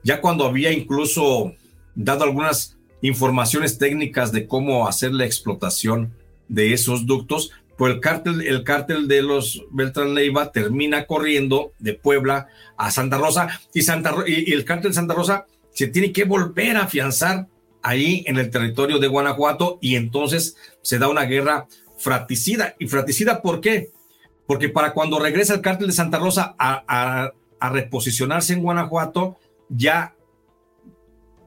Ya 0.03 0.21
cuando 0.21 0.47
había 0.47 0.73
incluso 0.73 1.55
dado 1.95 2.25
algunas 2.25 2.79
informaciones 3.03 3.79
técnicas 3.79 4.33
de 4.33 4.47
cómo 4.47 4.89
hacer 4.89 5.13
la 5.13 5.27
explotación 5.27 6.15
de 6.49 6.73
esos 6.73 7.07
ductos, 7.07 7.51
pues 7.77 7.95
el 7.95 8.01
cártel, 8.01 8.43
el 8.43 8.65
cártel 8.65 9.09
de 9.09 9.23
los 9.23 9.65
Beltrán 9.71 10.15
Leiva 10.15 10.53
termina 10.53 11.07
corriendo 11.07 11.73
de 11.79 11.95
Puebla 11.95 12.49
a 12.77 12.91
Santa 12.91 13.19
Rosa 13.19 13.61
y, 13.75 13.83
Santa, 13.83 14.15
y, 14.27 14.53
el 14.53 14.65
cártel 14.65 14.91
de 14.91 14.95
Santa 14.95 15.15
Rosa 15.15 15.47
se 15.73 15.89
tiene 15.89 16.13
que 16.13 16.25
volver 16.25 16.77
a 16.77 16.85
afianzar 16.85 17.49
ahí 17.83 18.23
en 18.27 18.39
el 18.39 18.51
territorio 18.51 18.99
de 18.99 19.09
Guanajuato 19.09 19.79
y 19.81 19.97
entonces 19.97 20.57
se 20.83 20.99
da 20.99 21.09
una 21.09 21.25
guerra 21.25 21.67
fratricida. 21.99 22.77
¿Y 22.79 22.87
fratricida 22.87 23.43
por 23.43 23.61
qué? 23.61 23.91
Porque 24.47 24.69
para 24.69 24.93
cuando 24.93 25.19
regresa 25.19 25.55
el 25.55 25.61
cártel 25.61 25.89
de 25.89 25.93
Santa 25.93 26.19
Rosa 26.19 26.55
a, 26.59 27.33
a 27.59 27.71
reposicionarse 27.71 28.53
en 28.53 28.63
Guanajuato, 28.63 29.39
ya 29.69 30.15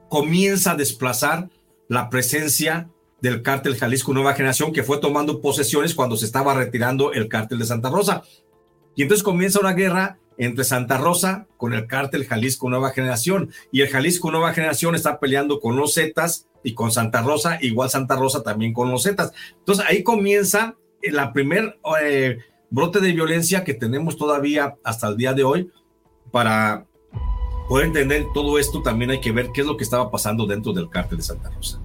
comienza 0.08 0.72
a 0.72 0.76
desplazar 0.76 1.48
la 1.88 2.10
presencia 2.10 2.90
del 3.20 3.42
cártel 3.42 3.76
Jalisco 3.76 4.12
Nueva 4.12 4.34
Generación 4.34 4.72
que 4.72 4.82
fue 4.82 4.98
tomando 4.98 5.40
posesiones 5.40 5.94
cuando 5.94 6.16
se 6.16 6.26
estaba 6.26 6.54
retirando 6.54 7.12
el 7.12 7.28
cártel 7.28 7.58
de 7.58 7.66
Santa 7.66 7.90
Rosa. 7.90 8.22
Y 8.94 9.02
entonces 9.02 9.22
comienza 9.22 9.60
una 9.60 9.72
guerra 9.72 10.18
entre 10.38 10.64
Santa 10.64 10.98
Rosa 10.98 11.46
con 11.56 11.72
el 11.72 11.86
cártel 11.86 12.26
Jalisco 12.26 12.68
Nueva 12.68 12.90
Generación. 12.90 13.50
Y 13.72 13.80
el 13.82 13.88
Jalisco 13.88 14.30
Nueva 14.30 14.52
Generación 14.52 14.94
está 14.94 15.18
peleando 15.18 15.60
con 15.60 15.76
los 15.76 15.94
Zetas 15.94 16.46
y 16.62 16.74
con 16.74 16.90
Santa 16.90 17.22
Rosa, 17.22 17.58
igual 17.60 17.90
Santa 17.90 18.16
Rosa 18.16 18.42
también 18.42 18.72
con 18.72 18.90
los 18.90 19.04
Zetas. 19.04 19.32
Entonces 19.58 19.84
ahí 19.88 20.02
comienza 20.02 20.76
la 21.02 21.32
primer 21.32 21.78
eh, 22.02 22.38
brote 22.70 23.00
de 23.00 23.12
violencia 23.12 23.64
que 23.64 23.74
tenemos 23.74 24.16
todavía 24.16 24.76
hasta 24.82 25.08
el 25.08 25.16
día 25.16 25.32
de 25.32 25.44
hoy 25.44 25.70
para 26.30 26.86
poder 27.68 27.86
entender 27.86 28.26
todo 28.32 28.58
esto, 28.58 28.82
también 28.82 29.10
hay 29.10 29.20
que 29.20 29.32
ver 29.32 29.50
qué 29.52 29.62
es 29.62 29.66
lo 29.66 29.76
que 29.76 29.84
estaba 29.84 30.10
pasando 30.10 30.46
dentro 30.46 30.72
del 30.72 30.88
cártel 30.88 31.18
de 31.18 31.24
Santa 31.24 31.50
Rosa. 31.50 31.80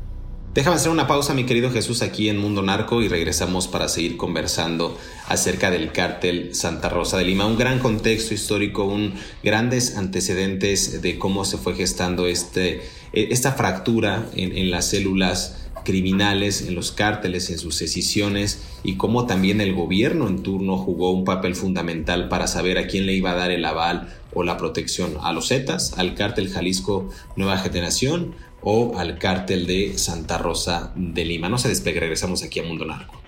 Déjame 0.54 0.76
hacer 0.76 0.92
una 0.92 1.08
pausa, 1.08 1.34
mi 1.34 1.46
querido 1.46 1.72
Jesús, 1.72 2.02
aquí 2.02 2.28
en 2.28 2.38
Mundo 2.38 2.62
Narco 2.62 3.02
y 3.02 3.08
regresamos 3.08 3.70
para 3.70 3.88
seguir 3.88 4.18
conversando 4.18 4.98
acerca 5.30 5.72
del 5.72 5.94
cártel 5.94 6.54
Santa 6.54 6.90
Rosa 6.90 7.18
de 7.18 7.24
Lima. 7.24 7.46
Un 7.46 7.58
gran 7.58 7.80
contexto 7.80 8.34
histórico, 8.34 8.84
un 8.84 9.14
grandes 9.44 9.96
antecedentes 9.96 11.02
de 11.02 11.18
cómo 11.18 11.46
se 11.46 11.58
fue 11.58 11.74
gestando 11.76 12.28
este, 12.28 12.82
e, 13.14 13.30
esta 13.32 13.54
fractura 13.54 14.26
en, 14.36 14.58
en 14.58 14.72
las 14.72 14.90
células 14.90 15.61
criminales, 15.84 16.62
en 16.68 16.76
los 16.76 16.92
cárteles, 16.92 17.50
en 17.50 17.58
sus 17.58 17.80
decisiones 17.80 18.64
y 18.84 18.96
cómo 18.96 19.26
también 19.26 19.62
el 19.62 19.74
gobierno 19.74 20.28
en 20.28 20.44
turno 20.44 20.78
jugó 20.78 21.12
un 21.12 21.26
papel 21.26 21.56
fundamental 21.56 22.30
para 22.30 22.48
saber 22.48 22.78
a 22.78 22.88
quién 22.88 23.06
le 23.06 23.14
iba 23.14 23.32
a 23.32 23.36
dar 23.36 23.52
el 23.52 23.66
aval 23.66 24.14
o 24.34 24.44
la 24.44 24.58
protección 24.58 25.18
a 25.22 25.34
los 25.34 25.50
Zetas, 25.50 25.98
al 25.98 26.16
cártel 26.16 26.50
Jalisco 26.50 27.10
Nueva 27.36 27.58
Generación 27.58 28.36
o 28.62 28.98
al 28.98 29.18
cártel 29.18 29.68
de 29.68 29.98
Santa 29.98 30.38
Rosa 30.38 30.94
de 30.96 31.26
Lima. 31.26 31.50
No 31.50 31.58
se 31.58 31.70
despegue, 31.70 32.00
regresamos 32.00 32.44
aquí 32.44 32.60
a 32.60 32.64
Mundo 32.64 32.86
Narco. 32.86 33.22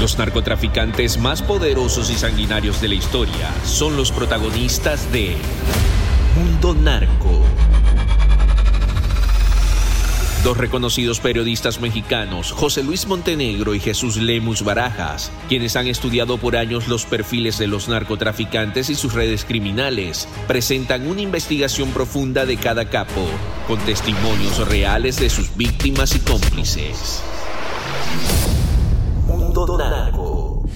Los 0.00 0.18
narcotraficantes 0.18 1.18
más 1.18 1.40
poderosos 1.40 2.10
y 2.10 2.14
sanguinarios 2.14 2.80
de 2.82 2.88
la 2.88 2.94
historia 2.94 3.50
son 3.64 3.96
los 3.96 4.12
protagonistas 4.12 5.10
de 5.12 5.34
Mundo 6.34 6.74
Narco. 6.74 7.30
Dos 10.42 10.56
reconocidos 10.56 11.20
periodistas 11.20 11.80
mexicanos, 11.80 12.50
José 12.50 12.82
Luis 12.82 13.06
Montenegro 13.06 13.72
y 13.74 13.80
Jesús 13.80 14.16
Lemus 14.16 14.64
Barajas, 14.64 15.30
quienes 15.48 15.76
han 15.76 15.86
estudiado 15.86 16.36
por 16.36 16.56
años 16.56 16.88
los 16.88 17.06
perfiles 17.06 17.56
de 17.58 17.68
los 17.68 17.88
narcotraficantes 17.88 18.90
y 18.90 18.96
sus 18.96 19.14
redes 19.14 19.44
criminales, 19.44 20.28
presentan 20.48 21.06
una 21.06 21.20
investigación 21.20 21.90
profunda 21.90 22.44
de 22.46 22.56
cada 22.56 22.90
capo, 22.90 23.26
con 23.68 23.78
testimonios 23.80 24.68
reales 24.68 25.20
de 25.20 25.30
sus 25.30 25.56
víctimas 25.56 26.16
y 26.16 26.18
cómplices. 26.18 27.22
Mundo 29.28 29.78
Narco. 29.78 30.68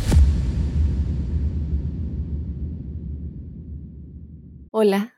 Hola, 4.71 5.18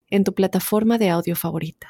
en 0.11 0.23
tu 0.23 0.33
plataforma 0.35 0.99
de 0.99 1.09
audio 1.09 1.35
favorita. 1.35 1.87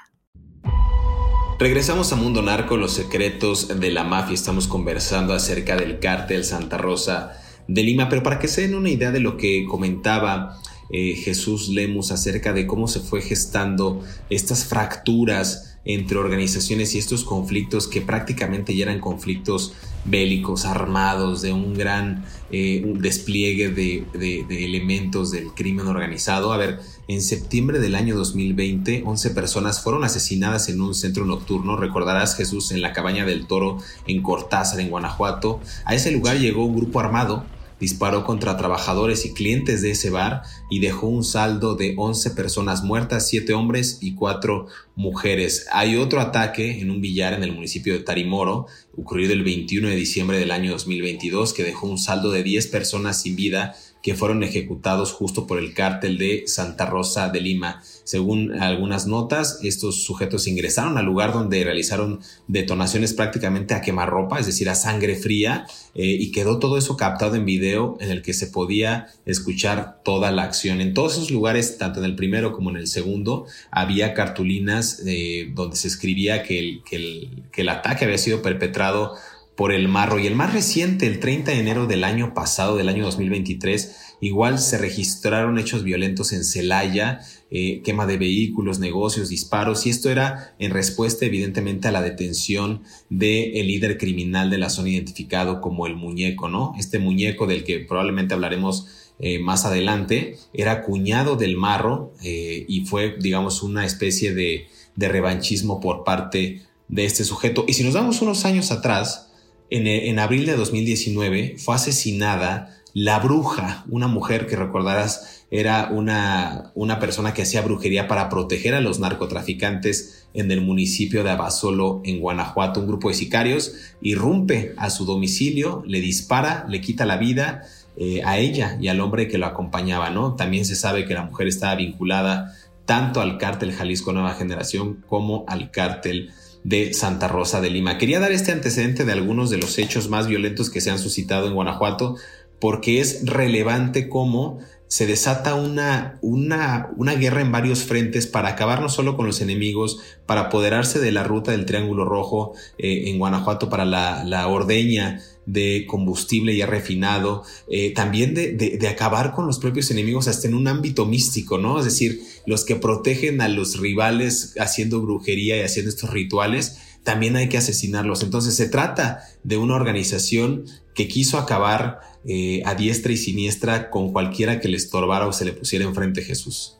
Regresamos 1.60 2.12
a 2.12 2.16
Mundo 2.16 2.42
Narco, 2.42 2.78
los 2.78 2.94
secretos 2.94 3.80
de 3.80 3.92
la 3.92 4.04
mafia. 4.04 4.34
Estamos 4.34 4.68
conversando 4.68 5.34
acerca 5.34 5.76
del 5.76 6.00
cártel 6.00 6.44
Santa 6.44 6.78
Rosa 6.78 7.34
de 7.68 7.84
Lima, 7.84 8.10
pero 8.10 8.24
para 8.24 8.40
que 8.40 8.48
se 8.48 8.62
den 8.62 8.76
una 8.76 8.90
idea 8.90 9.12
de 9.12 9.20
lo 9.20 9.38
que 9.38 9.66
comentaba 9.70 10.58
eh, 10.92 11.14
Jesús 11.16 11.70
Lemus 11.70 12.12
acerca 12.12 12.52
de 12.54 12.66
cómo 12.66 12.88
se 12.88 13.00
fue 13.00 13.22
gestando 13.22 14.04
estas 14.30 14.66
fracturas 14.66 15.71
entre 15.84 16.18
organizaciones 16.18 16.94
y 16.94 17.00
estos 17.00 17.24
conflictos 17.24 17.88
que 17.88 18.02
prácticamente 18.02 18.76
ya 18.76 18.84
eran 18.84 19.00
conflictos 19.00 19.74
bélicos, 20.06 20.66
armados, 20.66 21.42
de 21.42 21.54
un 21.54 21.74
gran 21.74 22.24
eh, 22.52 22.84
despliegue 23.00 23.70
de, 23.70 24.06
de, 24.14 24.66
elementos 24.66 25.32
del 25.32 25.54
crimen 25.54 25.88
organizado. 25.88 26.54
A 26.54 26.58
ver, 26.58 26.80
en 27.08 27.22
septiembre 27.22 27.80
del 27.80 27.96
año 27.96 28.16
2020, 28.16 29.04
11 29.06 29.30
personas 29.32 29.82
fueron 29.82 30.04
asesinadas 30.04 30.70
en 30.70 30.82
un 30.82 30.94
centro 30.94 31.26
nocturno. 31.26 31.78
Recordarás 31.78 32.36
Jesús 32.36 32.72
en 32.72 32.82
la 32.82 32.94
cabaña 32.94 33.26
del 33.26 33.48
toro 33.48 33.78
en 34.08 34.22
Cortázar, 34.22 34.80
en 34.80 34.90
Guanajuato. 34.90 35.60
A 35.86 35.96
ese 35.96 36.12
lugar 36.12 36.38
llegó 36.38 36.66
un 36.66 36.76
grupo 36.76 37.00
armado 37.00 37.46
disparó 37.82 38.24
contra 38.24 38.56
trabajadores 38.56 39.26
y 39.26 39.34
clientes 39.34 39.82
de 39.82 39.92
ese 39.92 40.12
bar 40.12 40.44
y 40.70 40.80
dejó 40.80 41.08
un 41.08 41.24
saldo 41.24 41.76
de 41.76 41.96
11 41.98 42.32
personas 42.32 42.84
muertas, 42.84 43.28
7 43.28 43.54
hombres 43.54 43.98
y 44.02 44.14
4 44.14 44.68
mujeres. 44.96 45.66
Hay 45.74 45.98
otro 45.98 46.22
ataque 46.22 46.80
en 46.80 46.92
un 46.92 47.02
billar 47.02 47.34
en 47.34 47.44
el 47.44 47.54
municipio 47.54 47.94
de 47.94 48.00
Tarimoro, 48.00 48.68
ocurrido 48.96 49.34
el 49.34 49.44
21 49.44 49.90
de 49.90 49.96
diciembre 49.96 50.38
del 50.38 50.52
año 50.52 50.72
2022, 50.72 51.54
que 51.54 51.64
dejó 51.64 51.88
un 51.88 51.98
saldo 51.98 52.32
de 52.32 52.44
10 52.44 52.68
personas 52.68 53.22
sin 53.22 53.36
vida 53.36 53.76
que 54.02 54.16
fueron 54.16 54.44
ejecutados 54.44 55.12
justo 55.12 55.48
por 55.48 55.60
el 55.60 55.74
cártel 55.74 56.18
de 56.18 56.44
Santa 56.48 56.86
Rosa 56.86 57.30
de 57.30 57.42
Lima. 57.42 57.82
Según 58.04 58.60
algunas 58.60 59.08
notas, 59.08 59.60
estos 59.64 60.04
sujetos 60.04 60.48
ingresaron 60.48 60.98
al 60.98 61.06
lugar 61.06 61.34
donde 61.34 61.64
realizaron 61.64 62.20
detonaciones 62.48 63.14
prácticamente 63.14 63.74
a 63.74 63.82
quemarropa, 63.82 64.40
es 64.40 64.48
decir, 64.48 64.70
a 64.70 64.76
sangre 64.76 65.16
fría, 65.16 65.66
eh, 65.94 66.06
y 66.06 66.32
quedó 66.32 66.60
todo 66.60 66.78
eso 66.78 66.98
captado 66.98 67.36
en 67.36 67.46
video 67.46 67.98
en 68.00 68.10
el 68.10 68.22
que 68.22 68.34
se 68.34 68.48
podía 68.48 69.08
escuchar 69.26 70.02
toda 70.04 70.32
la 70.32 70.44
acción. 70.44 70.82
En 70.82 70.94
todos 70.94 71.14
esos 71.14 71.32
lugares, 71.32 71.78
tanto 71.78 72.00
en 72.00 72.06
el 72.06 72.16
primero 72.16 72.54
como 72.54 72.70
en 72.70 72.78
el 72.78 72.88
segundo, 72.88 73.46
había 73.70 74.14
cartulinas 74.14 75.04
eh, 75.06 75.52
donde 75.54 75.76
se 75.76 75.88
escribía 75.88 76.44
que 76.44 76.60
el, 76.60 76.84
que, 76.84 76.96
el, 76.96 77.44
que 77.52 77.62
el 77.62 77.70
ataque 77.70 78.06
había 78.06 78.18
sido 78.18 78.42
perpetrado 78.42 79.16
por 79.56 79.72
el 79.72 79.88
marro. 79.88 80.20
Y 80.20 80.28
el 80.28 80.36
más 80.36 80.54
reciente, 80.54 81.08
el 81.08 81.20
30 81.20 81.52
de 81.52 81.60
enero 81.60 81.86
del 81.86 82.04
año 82.04 82.34
pasado, 82.34 82.78
del 82.78 82.90
año 82.90 83.04
2023, 83.04 84.16
igual 84.22 84.60
se 84.60 84.78
registraron 84.78 85.58
hechos 85.58 85.84
violentos 85.84 86.32
en 86.32 86.44
Celaya, 86.44 87.20
eh, 87.50 87.82
quema 87.84 88.06
de 88.06 88.18
vehículos, 88.18 88.80
negocios, 88.80 89.30
disparos, 89.30 89.86
y 89.86 89.90
esto 89.90 90.10
era 90.10 90.56
en 90.60 90.72
respuesta 90.72 91.26
evidentemente 91.26 91.88
a 91.88 91.92
la 91.92 92.02
detención 92.02 92.84
del 93.10 93.56
el 93.56 93.68
líder 93.68 93.98
criminal 93.98 94.50
de 94.50 94.58
la 94.58 94.70
zona 94.70 94.90
identificado 94.90 95.60
como 95.60 95.86
el 95.88 95.96
muñeco, 95.96 96.50
¿no? 96.50 96.74
Este 96.78 97.00
muñeco 97.00 97.48
del 97.48 97.64
que 97.64 97.80
probablemente 97.80 98.34
hablaremos 98.34 98.88
eh, 99.20 99.38
más 99.38 99.66
adelante, 99.66 100.38
era 100.54 100.82
cuñado 100.82 101.36
del 101.36 101.56
marro 101.56 102.14
eh, 102.24 102.66
y 102.68 102.86
fue, 102.86 103.16
digamos, 103.20 103.62
una 103.62 103.86
especie 103.86 104.34
de, 104.34 104.68
de 104.96 105.10
revanchismo 105.10 105.80
por 105.80 106.04
parte 106.04 106.64
de 106.88 107.06
este 107.06 107.24
sujeto. 107.24 107.66
Y 107.68 107.74
si 107.74 107.84
nos 107.84 107.94
damos 107.94 108.22
unos 108.22 108.46
años 108.46 108.72
atrás, 108.72 109.31
en, 109.72 110.20
abril 110.20 110.46
de 110.46 110.56
2019 110.56 111.56
fue 111.58 111.76
asesinada 111.76 112.78
la 112.94 113.20
bruja, 113.20 113.86
una 113.90 114.08
mujer 114.08 114.48
que 114.48 114.58
recordarás 114.58 115.46
era 115.50 115.90
una, 115.92 116.72
una 116.76 117.00
persona 117.00 117.34
que 117.34 117.42
hacía 117.42 117.62
brujería 117.62 118.10
para 118.10 118.28
proteger 118.28 118.76
a 118.76 118.82
los 118.82 119.00
narcotraficantes 119.00 120.28
en 120.34 120.52
el 120.52 120.62
municipio 120.62 121.24
de 121.24 121.32
Abasolo, 121.32 122.02
en 122.04 122.20
Guanajuato. 122.20 122.82
Un 122.82 122.88
grupo 122.88 123.08
de 123.08 123.16
sicarios 123.16 123.74
irrumpe 124.02 124.74
a 124.78 124.90
su 124.90 125.06
domicilio, 125.06 125.84
le 125.88 126.02
dispara, 126.02 126.66
le 126.68 126.82
quita 126.82 127.06
la 127.06 127.18
vida 127.18 127.64
eh, 127.96 128.22
a 128.26 128.40
ella 128.40 128.78
y 128.82 128.90
al 128.90 129.00
hombre 129.00 129.30
que 129.30 129.38
lo 129.38 129.46
acompañaba, 129.46 130.10
¿no? 130.10 130.36
También 130.36 130.66
se 130.66 130.76
sabe 130.76 131.06
que 131.06 131.14
la 131.14 131.24
mujer 131.24 131.48
estaba 131.48 131.76
vinculada 131.76 132.54
tanto 132.86 133.22
al 133.22 133.38
cártel 133.38 133.72
Jalisco 133.72 134.12
Nueva 134.12 134.34
Generación 134.34 135.04
como 135.08 135.46
al 135.48 135.72
cártel 135.72 136.32
de 136.64 136.94
Santa 136.94 137.28
Rosa 137.28 137.62
de 137.62 137.70
Lima. 137.70 137.98
Quería 137.98 138.20
dar 138.20 138.32
este 138.32 138.52
antecedente 138.52 139.06
de 139.06 139.12
algunos 139.14 139.50
de 139.50 139.58
los 139.58 139.78
hechos 139.78 140.10
más 140.10 140.28
violentos 140.28 140.70
que 140.70 140.82
se 140.82 140.92
han 140.92 141.00
suscitado 141.00 141.48
en 141.48 141.56
Guanajuato 141.56 142.16
porque 142.60 143.00
es 143.02 143.26
relevante 143.26 144.08
cómo 144.08 144.60
se 144.88 145.08
desata 145.08 145.56
una, 145.56 146.20
una, 146.22 146.90
una, 146.98 147.16
guerra 147.16 147.40
en 147.40 147.52
varios 147.52 147.84
frentes 147.84 148.28
para 148.28 148.50
acabar 148.50 148.82
no 148.82 148.90
solo 148.90 149.16
con 149.16 149.26
los 149.26 149.40
enemigos, 149.40 150.00
para 150.26 150.42
apoderarse 150.42 151.00
de 151.00 151.14
la 151.14 151.24
ruta 151.24 151.52
del 151.52 151.66
Triángulo 151.66 152.04
Rojo 152.04 152.54
eh, 152.78 153.04
en 153.06 153.18
Guanajuato 153.18 153.70
para 153.70 153.86
la, 153.86 154.26
la 154.26 154.50
ordeña 154.50 155.22
de 155.52 155.86
combustible 155.88 156.56
ya 156.56 156.66
refinado, 156.66 157.44
eh, 157.70 157.94
también 157.94 158.34
de, 158.34 158.54
de, 158.54 158.88
acabar 158.88 159.34
con 159.34 159.48
los 159.48 159.60
propios 159.60 159.92
enemigos 159.92 160.28
hasta 160.30 160.48
en 160.48 160.54
un 160.54 160.68
ámbito 160.68 161.06
místico, 161.06 161.58
¿no? 161.58 161.78
Es 161.78 161.86
decir, 161.86 162.22
los 162.46 162.64
que 162.64 162.78
protegen 162.78 163.42
a 163.42 163.50
los 163.50 163.78
rivales 163.78 164.56
haciendo 164.60 165.02
brujería 165.02 165.58
y 165.58 165.62
haciendo 165.62 165.90
estos 165.90 166.10
rituales, 166.10 166.78
también 167.04 167.36
hay 167.36 167.50
que 167.50 167.58
asesinarlos. 167.58 168.24
Entonces 168.24 168.56
se 168.56 168.70
trata 168.70 169.24
de 169.44 169.58
una 169.58 169.76
organización 169.76 170.66
que 170.96 171.08
quiso 171.08 171.38
acabar 171.38 172.00
eh, 172.26 172.62
a 172.66 172.76
diestra 172.76 173.12
y 173.12 173.18
siniestra 173.18 173.90
con 173.90 174.14
cualquiera 174.14 174.60
que 174.60 174.70
le 174.70 174.78
estorbara 174.78 175.28
o 175.28 175.34
se 175.34 175.44
le 175.44 175.52
pusiera 175.52 175.84
enfrente 175.84 176.22
a 176.22 176.24
Jesús. 176.24 176.78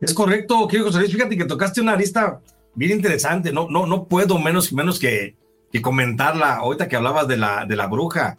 Es 0.00 0.12
correcto, 0.14 0.66
quiero 0.68 0.86
José 0.86 1.06
Fíjate 1.06 1.36
que 1.36 1.44
tocaste 1.44 1.80
una 1.80 1.94
lista 1.94 2.40
bien 2.74 2.90
interesante. 2.90 3.52
No, 3.52 3.68
no, 3.70 3.86
no 3.86 4.08
puedo 4.08 4.38
menos, 4.38 4.72
menos 4.72 4.98
que, 4.98 5.36
que 5.74 5.82
comentarla. 5.82 6.54
Ahorita 6.54 6.88
que 6.88 6.94
hablabas 6.94 7.26
de 7.26 7.36
la, 7.36 7.66
de 7.66 7.74
la 7.74 7.88
bruja, 7.88 8.38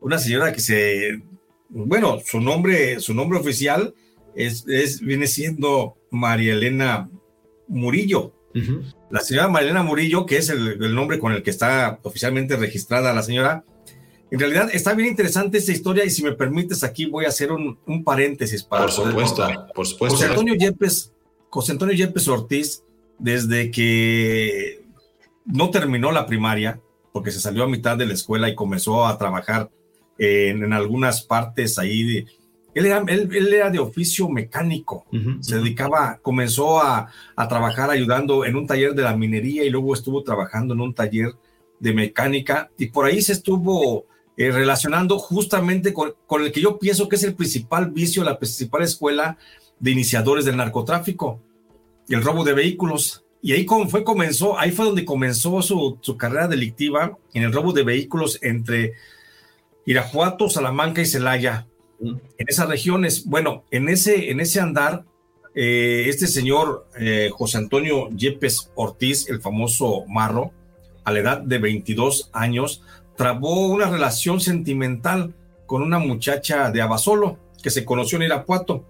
una 0.00 0.16
señora 0.16 0.52
que 0.52 0.60
se, 0.60 1.20
bueno, 1.68 2.20
su 2.24 2.40
nombre, 2.40 3.00
su 3.00 3.14
nombre 3.14 3.36
oficial 3.36 3.94
es, 4.36 4.64
es 4.68 5.00
viene 5.00 5.26
siendo 5.26 5.96
María 6.12 6.52
Elena 6.52 7.10
Murillo. 7.66 8.32
La 9.10 9.20
señora 9.20 9.48
María 9.48 9.70
Elena 9.70 9.82
Murillo, 9.82 10.24
que 10.24 10.36
es 10.36 10.50
el, 10.50 10.80
el 10.80 10.94
nombre 10.94 11.18
con 11.18 11.32
el 11.32 11.42
que 11.42 11.50
está 11.50 11.98
oficialmente 12.04 12.54
registrada 12.56 13.12
la 13.12 13.24
señora, 13.24 13.64
en 14.30 14.38
realidad 14.38 14.70
está 14.72 14.94
bien 14.94 15.08
interesante 15.08 15.58
esta 15.58 15.72
historia 15.72 16.04
y 16.04 16.10
si 16.10 16.22
me 16.22 16.32
permites 16.32 16.84
aquí 16.84 17.06
voy 17.06 17.24
a 17.24 17.28
hacer 17.28 17.50
un, 17.50 17.76
un 17.86 18.04
paréntesis 18.04 18.62
para... 18.62 18.84
Por 18.84 18.92
supuesto, 18.92 19.48
por 19.74 19.86
supuesto. 19.86 20.16
José 20.16 20.28
Antonio, 20.28 20.54
Yepes, 20.54 21.12
José 21.50 21.72
Antonio 21.72 21.94
Yepes 21.96 22.28
Ortiz, 22.28 22.84
desde 23.18 23.72
que 23.72 24.86
no 25.48 25.70
terminó 25.70 26.12
la 26.12 26.26
primaria, 26.26 26.80
porque 27.12 27.30
se 27.30 27.40
salió 27.40 27.64
a 27.64 27.68
mitad 27.68 27.96
de 27.96 28.06
la 28.06 28.14
escuela 28.14 28.48
y 28.48 28.54
comenzó 28.54 29.06
a 29.06 29.18
trabajar 29.18 29.70
en, 30.18 30.62
en 30.62 30.72
algunas 30.72 31.22
partes 31.22 31.78
ahí. 31.78 32.02
De, 32.04 32.26
él, 32.74 32.86
era, 32.86 33.02
él, 33.08 33.28
él, 33.32 33.52
era 33.52 33.70
de 33.70 33.78
oficio 33.78 34.28
mecánico, 34.28 35.06
uh 35.10 35.16
-huh, 35.16 35.42
se 35.42 35.56
dedicaba, 35.56 36.18
comenzó 36.22 36.80
a, 36.80 37.10
a 37.34 37.48
trabajar 37.48 37.90
ayudando 37.90 38.44
en 38.44 38.56
un 38.56 38.66
taller 38.66 38.94
de 38.94 39.02
la 39.02 39.16
minería 39.16 39.64
y 39.64 39.70
luego 39.70 39.94
estuvo 39.94 40.22
trabajando 40.22 40.74
en 40.74 40.80
un 40.80 40.94
taller 40.94 41.32
de 41.80 41.92
mecánica 41.92 42.70
y 42.78 42.86
por 42.86 43.06
ahí 43.06 43.22
se 43.22 43.32
estuvo 43.32 44.06
eh, 44.36 44.52
relacionando 44.52 45.18
justamente 45.18 45.92
con, 45.92 46.14
con, 46.26 46.44
el 46.44 46.52
que 46.52 46.60
yo 46.60 46.78
pienso 46.78 47.08
que 47.08 47.16
es 47.16 47.24
el 47.24 47.34
principal 47.34 47.90
vicio, 47.90 48.22
la 48.22 48.38
principal 48.38 48.82
escuela 48.82 49.36
de 49.80 49.90
iniciadores 49.90 50.44
del 50.44 50.56
narcotráfico, 50.56 51.40
el 52.08 52.22
robo 52.22 52.44
de 52.44 52.52
vehículos. 52.52 53.24
Y 53.40 53.52
ahí 53.52 53.66
fue, 53.88 54.02
comenzó, 54.04 54.58
ahí 54.58 54.70
fue 54.72 54.86
donde 54.86 55.04
comenzó 55.04 55.62
su, 55.62 55.98
su 56.00 56.16
carrera 56.16 56.48
delictiva 56.48 57.16
en 57.34 57.44
el 57.44 57.52
robo 57.52 57.72
de 57.72 57.84
vehículos 57.84 58.38
entre 58.42 58.94
Irapuato, 59.86 60.50
Salamanca 60.50 61.00
y 61.00 61.06
Celaya. 61.06 61.66
En 62.00 62.20
esas 62.48 62.68
regiones, 62.68 63.24
bueno, 63.24 63.64
en 63.70 63.88
ese, 63.88 64.30
en 64.30 64.40
ese 64.40 64.60
andar, 64.60 65.04
eh, 65.54 66.04
este 66.08 66.26
señor 66.26 66.86
eh, 66.98 67.30
José 67.32 67.58
Antonio 67.58 68.08
Yepes 68.10 68.70
Ortiz, 68.74 69.28
el 69.28 69.40
famoso 69.40 70.04
Marro, 70.06 70.52
a 71.04 71.12
la 71.12 71.18
edad 71.20 71.40
de 71.40 71.58
22 71.58 72.30
años, 72.32 72.82
trabó 73.16 73.66
una 73.68 73.90
relación 73.90 74.40
sentimental 74.40 75.34
con 75.66 75.82
una 75.82 75.98
muchacha 75.98 76.70
de 76.70 76.82
Abasolo 76.82 77.38
que 77.62 77.70
se 77.70 77.84
conoció 77.84 78.16
en 78.16 78.24
Irapuato. 78.24 78.84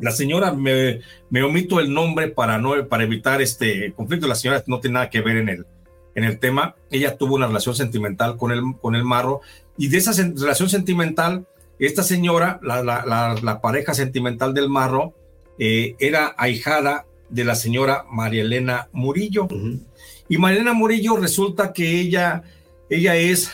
La 0.00 0.10
señora, 0.10 0.52
me, 0.52 1.00
me, 1.30 1.42
omito 1.42 1.80
el 1.80 1.92
nombre 1.92 2.28
para, 2.28 2.58
no, 2.58 2.86
para 2.88 3.04
evitar 3.04 3.42
este 3.42 3.92
conflicto, 3.92 4.26
la 4.26 4.34
señora 4.34 4.62
no 4.66 4.80
tiene 4.80 4.94
nada 4.94 5.10
que 5.10 5.20
ver 5.20 5.36
en 5.38 5.48
el, 5.48 5.66
en 6.14 6.24
el 6.24 6.38
tema. 6.38 6.76
Ella 6.90 7.16
tuvo 7.16 7.34
una 7.34 7.46
relación 7.46 7.74
sentimental 7.74 8.36
con 8.36 8.52
el, 8.52 8.62
con 8.80 8.94
el 8.94 9.04
marro 9.04 9.40
y 9.76 9.88
de 9.88 9.98
esa 9.98 10.12
relación 10.12 10.68
sentimental, 10.68 11.46
esta 11.78 12.02
señora, 12.02 12.58
la, 12.62 12.82
la, 12.82 13.04
la, 13.06 13.36
la 13.42 13.60
pareja 13.60 13.94
sentimental 13.94 14.54
del 14.54 14.68
marro, 14.68 15.14
eh, 15.58 15.94
era 15.98 16.34
ahijada 16.36 17.06
de 17.28 17.44
la 17.44 17.54
señora 17.54 18.04
María 18.10 18.42
Elena 18.42 18.88
Murillo. 18.92 19.44
Uh 19.44 19.48
-huh. 19.48 19.80
Y 20.28 20.38
María 20.38 20.56
Elena 20.60 20.72
Murillo 20.72 21.16
resulta 21.16 21.72
que 21.72 22.00
ella 22.00 22.42
ella 22.90 23.16
es 23.16 23.50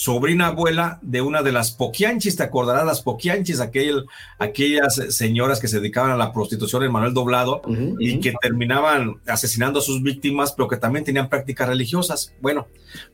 sobrina 0.00 0.46
abuela 0.46 0.98
de 1.02 1.20
una 1.20 1.42
de 1.42 1.52
las 1.52 1.72
poquianchis, 1.72 2.34
te 2.34 2.42
acordarás 2.42 2.86
las 2.86 3.02
poquianchis, 3.02 3.60
aquel, 3.60 4.06
aquellas 4.38 4.94
señoras 5.10 5.60
que 5.60 5.68
se 5.68 5.78
dedicaban 5.78 6.10
a 6.10 6.16
la 6.16 6.32
prostitución 6.32 6.84
en 6.84 6.90
Manuel 6.90 7.12
Doblado 7.12 7.60
uh 7.66 7.68
-huh, 7.68 7.96
y 7.98 8.12
uh 8.12 8.16
-huh. 8.16 8.22
que 8.22 8.32
terminaban 8.40 9.20
asesinando 9.26 9.80
a 9.80 9.82
sus 9.82 10.02
víctimas, 10.02 10.52
pero 10.52 10.68
que 10.68 10.78
también 10.78 11.04
tenían 11.04 11.28
prácticas 11.28 11.68
religiosas. 11.68 12.32
Bueno, 12.40 12.66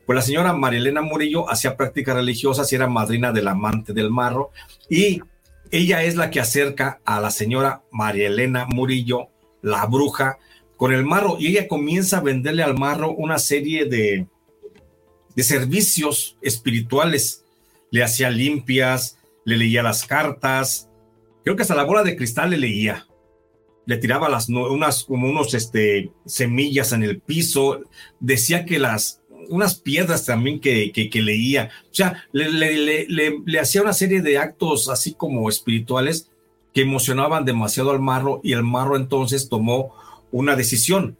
pues 0.05 0.15
la 0.15 0.21
señora 0.21 0.53
Marilena 0.53 1.01
Murillo 1.01 1.49
hacía 1.49 1.75
prácticas 1.75 2.15
religiosas 2.15 2.71
y 2.71 2.75
era 2.77 2.87
madrina 2.87 3.33
del 3.33 3.49
amante 3.49 3.91
del 3.91 4.09
marro 4.09 4.51
y 4.89 5.19
ella 5.71 6.03
es 6.03 6.15
la 6.15 6.29
que 6.29 6.39
acerca 6.39 7.01
a 7.03 7.19
la 7.19 7.31
señora 7.31 7.81
María 7.91 8.27
Elena 8.29 8.65
Murillo, 8.65 9.27
la 9.61 9.85
bruja, 9.87 10.37
con 10.77 10.93
el 10.93 11.03
marro 11.03 11.35
y 11.37 11.47
ella 11.47 11.67
comienza 11.67 12.19
a 12.19 12.21
venderle 12.21 12.63
al 12.63 12.77
marro 12.77 13.11
una 13.11 13.39
serie 13.39 13.83
de, 13.87 14.27
de 15.37 15.43
servicios 15.43 16.35
espirituales. 16.41 17.45
Le 17.91 18.03
hacía 18.03 18.29
limpias, 18.29 19.19
le 19.45 19.55
leía 19.55 19.83
las 19.83 20.05
cartas, 20.05 20.89
creo 21.43 21.55
que 21.55 21.61
hasta 21.61 21.75
la 21.75 21.85
bola 21.85 22.03
de 22.03 22.17
cristal 22.17 22.49
le 22.49 22.57
leía. 22.57 23.07
Le 23.85 23.97
tiraba 23.97 24.27
las 24.27 24.49
unas 24.49 25.05
como 25.05 25.29
unos 25.29 25.53
este 25.53 26.11
semillas 26.25 26.91
en 26.91 27.03
el 27.03 27.21
piso, 27.21 27.79
decía 28.19 28.65
que 28.65 28.79
las 28.79 29.21
unas 29.47 29.75
piedras 29.75 30.25
también 30.25 30.59
que, 30.59 30.91
que, 30.91 31.21
leía. 31.21 31.69
O 31.89 31.93
sea, 31.93 32.25
le, 32.33 32.51
le, 32.51 33.07
le, 33.07 33.39
le, 33.45 33.59
hacía 33.59 33.81
una 33.83 33.93
serie 33.93 34.21
de 34.21 34.37
actos 34.37 34.89
así 34.89 35.13
como 35.13 35.47
espirituales 35.47 36.29
que 36.73 36.81
emocionaban 36.81 37.45
demasiado 37.45 37.91
al 37.91 38.01
marro 38.01 38.41
y 38.43 38.51
el 38.51 38.63
marro 38.63 38.97
entonces 38.97 39.47
tomó 39.47 39.95
una 40.31 40.57
decisión. 40.57 41.17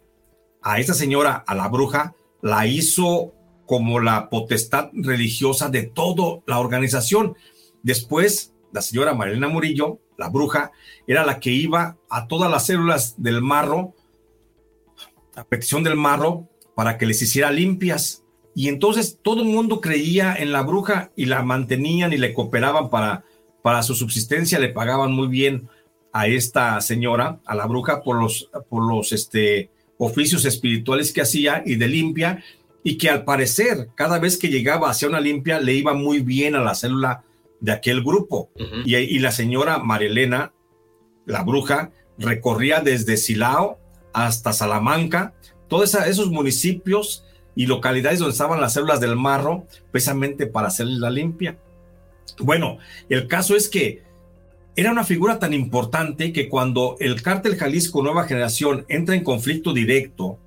A 0.60 0.78
esta 0.78 0.92
señora, 0.92 1.42
a 1.46 1.54
la 1.54 1.68
bruja, 1.68 2.14
la 2.42 2.66
hizo 2.66 3.32
como 3.68 4.00
la 4.00 4.30
potestad 4.30 4.88
religiosa 4.94 5.68
de 5.68 5.82
toda 5.82 6.40
la 6.46 6.58
organización. 6.58 7.36
Después 7.82 8.54
la 8.72 8.80
señora 8.80 9.12
Marilena 9.12 9.48
Murillo, 9.48 10.00
la 10.16 10.30
bruja, 10.30 10.72
era 11.06 11.24
la 11.26 11.38
que 11.38 11.50
iba 11.50 11.98
a 12.08 12.26
todas 12.28 12.50
las 12.50 12.64
células 12.64 13.14
del 13.22 13.42
marro, 13.42 13.94
a 15.36 15.44
petición 15.44 15.84
del 15.84 15.96
marro, 15.96 16.48
para 16.74 16.96
que 16.96 17.04
les 17.04 17.20
hiciera 17.20 17.50
limpias. 17.50 18.24
Y 18.54 18.68
entonces 18.68 19.18
todo 19.22 19.42
el 19.42 19.48
mundo 19.48 19.82
creía 19.82 20.34
en 20.34 20.50
la 20.50 20.62
bruja 20.62 21.12
y 21.14 21.26
la 21.26 21.42
mantenían 21.42 22.14
y 22.14 22.16
le 22.16 22.32
cooperaban 22.32 22.88
para, 22.88 23.24
para 23.62 23.82
su 23.82 23.94
subsistencia, 23.94 24.58
le 24.58 24.70
pagaban 24.70 25.12
muy 25.12 25.28
bien 25.28 25.68
a 26.10 26.26
esta 26.26 26.80
señora, 26.80 27.38
a 27.44 27.54
la 27.54 27.66
bruja, 27.66 28.02
por 28.02 28.18
los, 28.18 28.50
por 28.70 28.88
los 28.88 29.12
este, 29.12 29.70
oficios 29.98 30.46
espirituales 30.46 31.12
que 31.12 31.20
hacía 31.20 31.62
y 31.66 31.76
de 31.76 31.86
limpia, 31.86 32.42
y 32.88 32.96
que 32.96 33.10
al 33.10 33.24
parecer 33.24 33.90
cada 33.94 34.18
vez 34.18 34.38
que 34.38 34.48
llegaba 34.48 34.88
hacia 34.88 35.08
una 35.08 35.20
limpia 35.20 35.60
le 35.60 35.74
iba 35.74 35.92
muy 35.92 36.20
bien 36.20 36.54
a 36.54 36.62
la 36.62 36.74
célula 36.74 37.22
de 37.60 37.72
aquel 37.72 38.02
grupo. 38.02 38.50
y, 38.86 38.96
y, 38.96 39.18
la 39.18 39.30
señora 39.30 39.76
Marilena, 39.76 40.54
la 41.26 41.42
bruja, 41.42 41.90
recorría 42.16 42.80
desde 42.80 43.18
Silao 43.18 43.78
hasta 44.14 44.54
Salamanca, 44.54 45.34
todos 45.68 45.94
esos 45.96 46.30
municipios 46.30 47.26
y 47.54 47.66
localidades 47.66 48.20
donde 48.20 48.32
estaban 48.32 48.58
las 48.58 48.72
células 48.72 49.00
del 49.00 49.16
marro, 49.16 49.66
precisamente 49.90 50.46
para 50.46 50.68
hacer 50.68 50.86
la 50.86 51.10
limpia. 51.10 51.58
Bueno, 52.38 52.78
el 53.10 53.26
caso 53.26 53.54
es 53.54 53.68
que 53.68 54.02
era 54.76 54.92
una 54.92 55.04
figura 55.04 55.38
tan 55.38 55.52
importante 55.52 56.32
que 56.32 56.48
cuando 56.48 56.96
el 57.00 57.20
cártel 57.20 57.56
Jalisco 57.56 58.02
Nueva 58.02 58.24
Generación 58.24 58.86
entra 58.88 59.14
en 59.14 59.24
conflicto 59.24 59.74
directo 59.74 60.38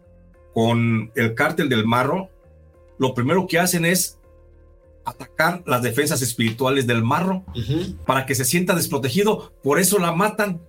con 0.56 1.12
el 1.16 1.36
cártel 1.36 1.70
del 1.70 1.86
Marro, 1.86 2.31
lo 3.02 3.16
primero 3.16 3.48
que 3.48 3.58
hacen 3.58 3.84
es 3.84 4.20
atacar 5.06 5.64
las 5.66 5.82
defensas 5.82 6.22
espirituales 6.22 6.86
del 6.86 7.04
Marro 7.04 7.44
para 8.06 8.28
que 8.28 8.36
se 8.36 8.46
sienta 8.46 8.76
desprotegido. 8.76 9.54
Por 9.64 9.80
eso 9.80 9.98
la 9.98 10.12
matan, 10.12 10.62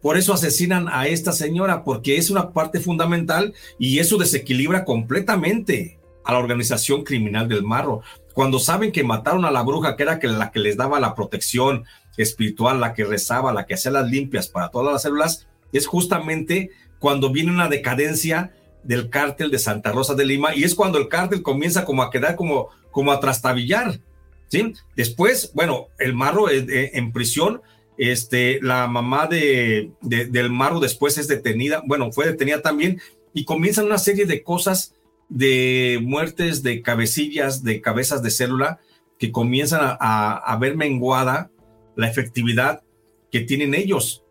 por 0.00 0.16
eso 0.16 0.32
asesinan 0.32 0.86
a 0.88 1.08
esta 1.08 1.32
señora, 1.32 1.82
porque 1.82 2.16
es 2.16 2.30
una 2.30 2.52
parte 2.52 2.78
fundamental 2.78 3.54
y 3.76 3.98
eso 3.98 4.18
desequilibra 4.18 4.84
completamente 4.84 5.98
a 6.24 6.32
la 6.32 6.38
organización 6.38 7.02
criminal 7.02 7.48
del 7.48 7.64
Marro. 7.64 8.02
Cuando 8.34 8.60
saben 8.60 8.92
que 8.92 9.02
mataron 9.02 9.44
a 9.44 9.50
la 9.50 9.64
bruja, 9.64 9.96
que 9.96 10.04
era 10.04 10.20
la 10.22 10.52
que 10.52 10.60
les 10.60 10.76
daba 10.76 11.00
la 11.00 11.16
protección 11.16 11.86
espiritual, 12.16 12.78
la 12.78 12.94
que 12.94 13.02
rezaba, 13.02 13.52
la 13.52 13.66
que 13.66 13.74
hacía 13.74 13.90
las 13.90 14.08
limpias 14.08 14.46
para 14.46 14.70
todas 14.70 14.92
las 14.92 15.02
células, 15.02 15.48
es 15.72 15.88
justamente 15.88 16.70
cuando 17.00 17.32
viene 17.32 17.50
una 17.50 17.68
decadencia 17.68 18.52
del 18.82 19.10
cártel 19.10 19.50
de 19.50 19.58
Santa 19.58 19.92
Rosa 19.92 20.14
de 20.14 20.24
Lima 20.24 20.54
y 20.54 20.64
es 20.64 20.74
cuando 20.74 20.98
el 20.98 21.08
cártel 21.08 21.42
comienza 21.42 21.84
como 21.84 22.02
a 22.02 22.10
quedar 22.10 22.36
como, 22.36 22.68
como 22.90 23.12
a 23.12 23.20
trastabillar. 23.20 24.00
¿sí? 24.48 24.72
Después, 24.96 25.52
bueno, 25.54 25.88
el 25.98 26.14
Marro 26.14 26.48
eh, 26.48 26.66
eh, 26.68 26.90
en 26.94 27.12
prisión, 27.12 27.62
este, 27.98 28.60
la 28.62 28.86
mamá 28.86 29.26
de, 29.26 29.90
del 30.00 30.50
Marro 30.50 30.80
después 30.80 31.18
es 31.18 31.28
detenida, 31.28 31.82
bueno, 31.86 32.10
fue 32.12 32.26
detenida 32.26 32.62
también 32.62 33.00
y 33.34 33.44
comienzan 33.44 33.86
una 33.86 33.98
serie 33.98 34.26
de 34.26 34.42
cosas 34.42 34.94
de 35.28 35.98
muertes 36.02 36.62
de 36.62 36.82
cabecillas, 36.82 37.62
de 37.62 37.80
cabezas 37.80 38.22
de 38.22 38.30
célula 38.30 38.80
que 39.18 39.30
comienzan 39.30 39.80
a, 39.82 40.32
a 40.34 40.56
ver 40.58 40.76
menguada 40.76 41.50
la 41.94 42.08
efectividad 42.08 42.82
que 43.30 43.40
tienen 43.40 43.74
ellos. 43.74 44.24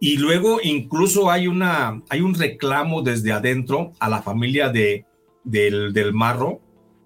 Y 0.00 0.16
luego 0.18 0.60
incluso 0.62 1.30
hay, 1.30 1.48
una, 1.48 2.02
hay 2.08 2.20
un 2.20 2.34
reclamo 2.34 3.02
desde 3.02 3.32
adentro 3.32 3.92
a 3.98 4.08
la 4.08 4.22
familia 4.22 4.68
de, 4.68 5.04
del, 5.44 5.92
del 5.92 6.12
Marro 6.12 6.60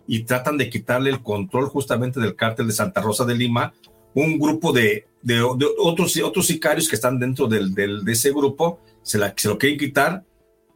y 0.07 0.25
tratan 0.25 0.59
de 0.59 0.69
quitarle 0.69 1.11
el 1.11 1.23
control 1.23 1.67
justamente 1.67 2.21
del 2.21 2.37
cártel 2.37 2.67
de 2.67 2.75
Santa 2.75 3.01
Rosa 3.01 3.25
de 3.25 3.35
Lima. 3.35 3.73
Un 4.15 4.39
grupo 4.39 4.73
de, 4.73 5.07
de, 5.23 5.41
otros, 5.41 6.17
otros 6.23 6.47
sicarios 6.47 6.89
que 6.89 6.97
están 6.97 7.19
dentro 7.19 7.47
del, 7.47 7.73
del, 7.73 8.05
de 8.05 8.13
ese 8.13 8.31
grupo 8.31 8.81
se, 9.03 9.19
lo 9.19 9.59
quieren 9.59 9.79
quitar 9.79 10.25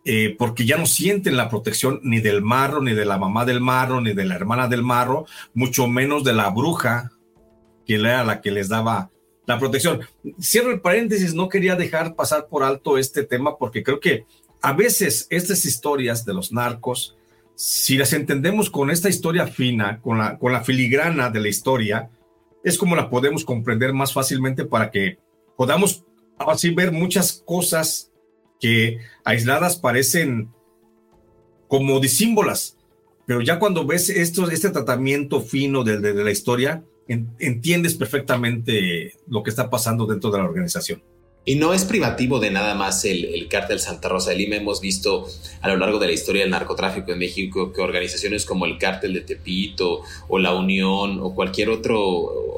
eh, 0.04 0.36
porque 0.38 0.64
ya 0.64 0.78
no 0.78 0.86
sienten 0.86 1.36
la 1.36 1.48
protección 1.48 2.00
ni 2.02 2.20
del 2.20 2.40
marro, 2.40 2.80
ni 2.80 2.94
de 2.94 3.04
la 3.04 3.18
mamá 3.18 3.44
del 3.44 3.60
marro, 3.60 4.00
ni 4.00 4.12
de 4.12 4.24
la 4.24 4.36
hermana 4.36 4.68
del 4.68 4.84
marro, 4.84 5.26
mucho 5.52 5.88
menos 5.88 6.22
de 6.22 6.32
la 6.32 6.48
bruja, 6.50 7.10
que 7.84 7.96
era 7.96 8.22
la 8.22 8.40
que 8.40 8.52
les 8.52 8.68
daba 8.68 9.10
la 9.46 9.58
protección. 9.58 10.00
Cierro 10.40 10.70
el 10.70 10.80
paréntesis, 10.80 11.34
no 11.34 11.48
quería 11.48 11.76
dejar 11.76 12.14
pasar 12.14 12.48
por 12.48 12.64
alto 12.64 12.98
este 12.98 13.22
tema 13.22 13.56
porque 13.56 13.82
creo 13.82 14.00
que 14.00 14.26
a 14.60 14.72
veces 14.72 15.26
estas 15.30 15.64
historias 15.64 16.24
de 16.24 16.34
los 16.34 16.52
narcos, 16.52 17.16
si 17.54 17.96
las 17.96 18.12
entendemos 18.12 18.68
con 18.68 18.90
esta 18.90 19.08
historia 19.08 19.46
fina, 19.46 20.00
con 20.00 20.18
la, 20.18 20.38
con 20.38 20.52
la 20.52 20.62
filigrana 20.62 21.30
de 21.30 21.40
la 21.40 21.48
historia, 21.48 22.10
es 22.64 22.76
como 22.76 22.96
la 22.96 23.08
podemos 23.08 23.44
comprender 23.44 23.92
más 23.92 24.12
fácilmente 24.12 24.64
para 24.64 24.90
que 24.90 25.18
podamos 25.56 26.04
así 26.38 26.70
ver 26.70 26.90
muchas 26.90 27.32
cosas 27.46 28.10
que 28.60 28.98
aisladas 29.24 29.76
parecen 29.76 30.50
como 31.68 32.00
disímbolas, 32.00 32.76
pero 33.26 33.40
ya 33.40 33.58
cuando 33.58 33.86
ves 33.86 34.08
esto, 34.08 34.48
este 34.50 34.70
tratamiento 34.70 35.40
fino 35.40 35.84
de 35.84 36.14
la 36.14 36.30
historia, 36.30 36.84
entiendes 37.08 37.94
perfectamente 37.94 39.14
lo 39.28 39.42
que 39.42 39.50
está 39.50 39.70
pasando 39.70 40.06
dentro 40.06 40.30
de 40.30 40.38
la 40.38 40.44
organización. 40.44 41.02
Y 41.48 41.54
no 41.54 41.72
es 41.72 41.84
privativo 41.84 42.40
de 42.40 42.50
nada 42.50 42.74
más 42.74 43.04
el, 43.04 43.24
el, 43.24 43.46
cártel 43.46 43.78
Santa 43.78 44.08
Rosa 44.08 44.30
de 44.30 44.36
Lima. 44.36 44.56
Hemos 44.56 44.80
visto 44.80 45.28
a 45.60 45.68
lo 45.68 45.76
largo 45.76 46.00
de 46.00 46.08
la 46.08 46.12
historia 46.12 46.42
del 46.42 46.50
narcotráfico 46.50 47.12
en 47.12 47.20
México 47.20 47.72
que 47.72 47.80
organizaciones 47.80 48.44
como 48.44 48.66
el 48.66 48.78
cártel 48.78 49.14
de 49.14 49.20
Tepito 49.20 50.00
o 50.26 50.40
la 50.40 50.52
Unión 50.54 51.20
o 51.22 51.36
cualquier 51.36 51.70
otro 51.70 51.96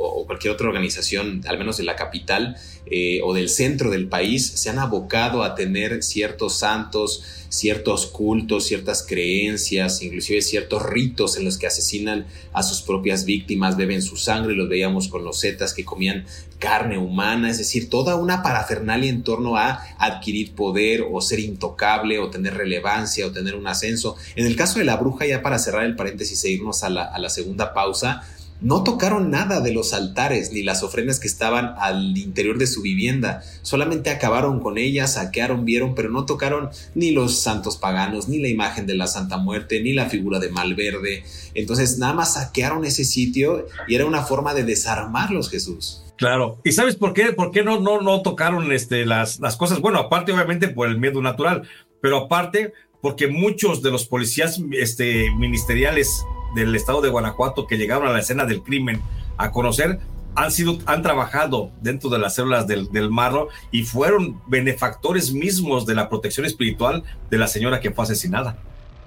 o 0.00 0.26
cualquier 0.26 0.52
otra 0.52 0.68
organización, 0.68 1.42
al 1.46 1.58
menos 1.58 1.76
de 1.76 1.84
la 1.84 1.96
capital 1.96 2.56
eh, 2.87 3.20
o 3.22 3.34
del 3.34 3.48
centro 3.48 3.90
del 3.90 4.08
país, 4.08 4.46
se 4.46 4.70
han 4.70 4.78
abocado 4.78 5.42
a 5.42 5.54
tener 5.54 6.02
ciertos 6.02 6.58
santos, 6.58 7.22
ciertos 7.48 8.06
cultos, 8.06 8.66
ciertas 8.66 9.04
creencias, 9.06 10.02
inclusive 10.02 10.42
ciertos 10.42 10.82
ritos 10.84 11.37
en 11.37 11.44
los 11.44 11.58
que 11.58 11.66
asesinan 11.66 12.26
a 12.52 12.62
sus 12.62 12.82
propias 12.82 13.24
víctimas, 13.24 13.76
beben 13.76 14.02
su 14.02 14.16
sangre, 14.16 14.54
los 14.54 14.68
veíamos 14.68 15.08
con 15.08 15.24
los 15.24 15.40
zetas 15.40 15.74
que 15.74 15.84
comían 15.84 16.26
carne 16.58 16.98
humana, 16.98 17.50
es 17.50 17.58
decir, 17.58 17.88
toda 17.88 18.16
una 18.16 18.42
parafernalia 18.42 19.11
en 19.11 19.22
torno 19.22 19.56
a 19.56 19.82
adquirir 19.98 20.54
poder 20.54 21.04
o 21.11 21.20
ser 21.20 21.40
intocable 21.40 22.18
o 22.18 22.30
tener 22.30 22.54
relevancia 22.54 23.26
o 23.26 23.32
tener 23.32 23.54
un 23.54 23.66
ascenso. 23.66 24.16
En 24.34 24.46
el 24.46 24.56
caso 24.56 24.78
de 24.78 24.84
la 24.84 24.96
bruja, 24.96 25.26
ya 25.26 25.42
para 25.42 25.58
cerrar 25.58 25.84
el 25.84 25.96
paréntesis 25.96 26.44
e 26.44 26.50
irnos 26.50 26.82
a 26.82 26.90
la, 26.90 27.04
a 27.04 27.18
la 27.18 27.30
segunda 27.30 27.72
pausa, 27.72 28.22
no 28.60 28.82
tocaron 28.82 29.30
nada 29.30 29.60
de 29.60 29.72
los 29.72 29.92
altares 29.92 30.52
ni 30.52 30.62
las 30.62 30.82
ofrendas 30.82 31.20
que 31.20 31.28
estaban 31.28 31.74
al 31.78 32.16
interior 32.16 32.58
de 32.58 32.66
su 32.66 32.82
vivienda. 32.82 33.42
Solamente 33.62 34.10
acabaron 34.10 34.60
con 34.60 34.78
ellas, 34.78 35.14
saquearon, 35.14 35.64
vieron, 35.64 35.94
pero 35.94 36.10
no 36.10 36.26
tocaron 36.26 36.70
ni 36.94 37.10
los 37.10 37.38
santos 37.38 37.76
paganos, 37.76 38.28
ni 38.28 38.38
la 38.38 38.48
imagen 38.48 38.86
de 38.86 38.94
la 38.94 39.06
Santa 39.06 39.36
Muerte, 39.36 39.80
ni 39.82 39.92
la 39.92 40.08
figura 40.08 40.38
de 40.38 40.50
Malverde. 40.50 41.24
Entonces 41.54 41.98
nada 41.98 42.14
más 42.14 42.34
saquearon 42.34 42.84
ese 42.84 43.04
sitio 43.04 43.66
y 43.86 43.94
era 43.94 44.06
una 44.06 44.22
forma 44.22 44.54
de 44.54 44.64
desarmarlos, 44.64 45.50
Jesús. 45.50 46.04
Claro. 46.16 46.60
¿Y 46.64 46.72
sabes 46.72 46.96
por 46.96 47.12
qué? 47.12 47.32
¿Por 47.32 47.52
qué 47.52 47.62
no, 47.62 47.80
no, 47.80 48.00
no 48.00 48.22
tocaron 48.22 48.72
este, 48.72 49.06
las, 49.06 49.38
las 49.38 49.56
cosas? 49.56 49.80
Bueno, 49.80 49.98
aparte 49.98 50.32
obviamente 50.32 50.68
por 50.68 50.88
el 50.88 50.98
miedo 50.98 51.22
natural, 51.22 51.62
pero 52.00 52.24
aparte 52.24 52.72
porque 53.00 53.28
muchos 53.28 53.82
de 53.82 53.92
los 53.92 54.06
policías 54.06 54.60
este, 54.72 55.30
ministeriales 55.38 56.24
del 56.54 56.74
estado 56.74 57.00
de 57.00 57.08
Guanajuato 57.08 57.66
que 57.66 57.76
llegaron 57.76 58.08
a 58.08 58.12
la 58.12 58.20
escena 58.20 58.44
del 58.44 58.62
crimen 58.62 59.02
a 59.37 59.50
conocer 59.52 60.00
han 60.34 60.52
sido, 60.52 60.78
han 60.87 61.02
trabajado 61.02 61.72
dentro 61.80 62.11
de 62.11 62.18
las 62.18 62.37
células 62.37 62.66
del, 62.66 62.90
del, 62.92 63.11
marro 63.11 63.48
y 63.72 63.82
fueron 63.82 64.40
benefactores 64.46 65.32
mismos 65.32 65.84
de 65.84 65.96
la 65.96 66.08
protección 66.08 66.46
espiritual 66.46 67.02
de 67.28 67.38
la 67.38 67.48
señora 67.48 67.80
que 67.80 67.90
fue 67.90 68.04
asesinada. 68.04 68.56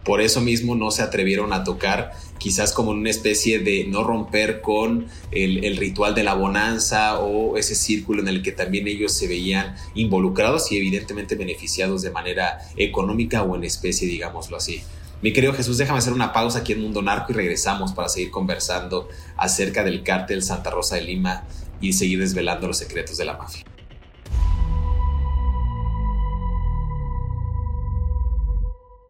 Por 0.03 0.19
eso 0.19 0.41
mismo 0.41 0.75
no 0.75 0.89
se 0.89 1.03
atrevieron 1.03 1.53
a 1.53 1.63
tocar, 1.63 2.13
quizás 2.39 2.73
como 2.73 2.89
una 2.89 3.11
especie 3.11 3.59
de 3.59 3.85
no 3.85 4.03
romper 4.03 4.59
con 4.59 5.05
el, 5.31 5.63
el, 5.63 5.77
ritual 5.77 6.15
de 6.15 6.23
la 6.23 6.33
bonanza 6.33 7.19
o 7.19 7.55
ese 7.55 7.75
círculo 7.75 8.21
en 8.21 8.27
el 8.27 8.41
que 8.41 8.51
también 8.51 8.87
ellos 8.87 9.13
se 9.13 9.27
veían 9.27 9.75
involucrados 9.93 10.71
y 10.71 10.77
evidentemente 10.77 11.35
beneficiados 11.35 12.01
de 12.01 12.09
manera 12.09 12.57
económica 12.77 13.43
o 13.43 13.55
en 13.55 13.63
especie, 13.63 14.07
digámoslo 14.07 14.57
así. 14.57 14.81
Mi 15.21 15.33
querido 15.33 15.53
Jesús, 15.53 15.77
déjame 15.77 15.99
hacer 15.99 16.13
una 16.13 16.33
pausa 16.33 16.59
aquí 16.59 16.73
en 16.73 16.81
Mundo 16.81 17.03
Narco 17.03 17.31
y 17.31 17.35
regresamos 17.35 17.93
para 17.93 18.09
seguir 18.09 18.31
conversando 18.31 19.07
acerca 19.37 19.83
del 19.83 20.01
cártel 20.01 20.41
Santa 20.41 20.71
Rosa 20.71 20.95
de 20.95 21.03
Lima 21.03 21.43
y 21.79 21.93
seguir 21.93 22.19
desvelando 22.19 22.65
los 22.65 22.79
secretos 22.79 23.17
de 23.17 23.25
la 23.25 23.37
mafia. 23.37 23.63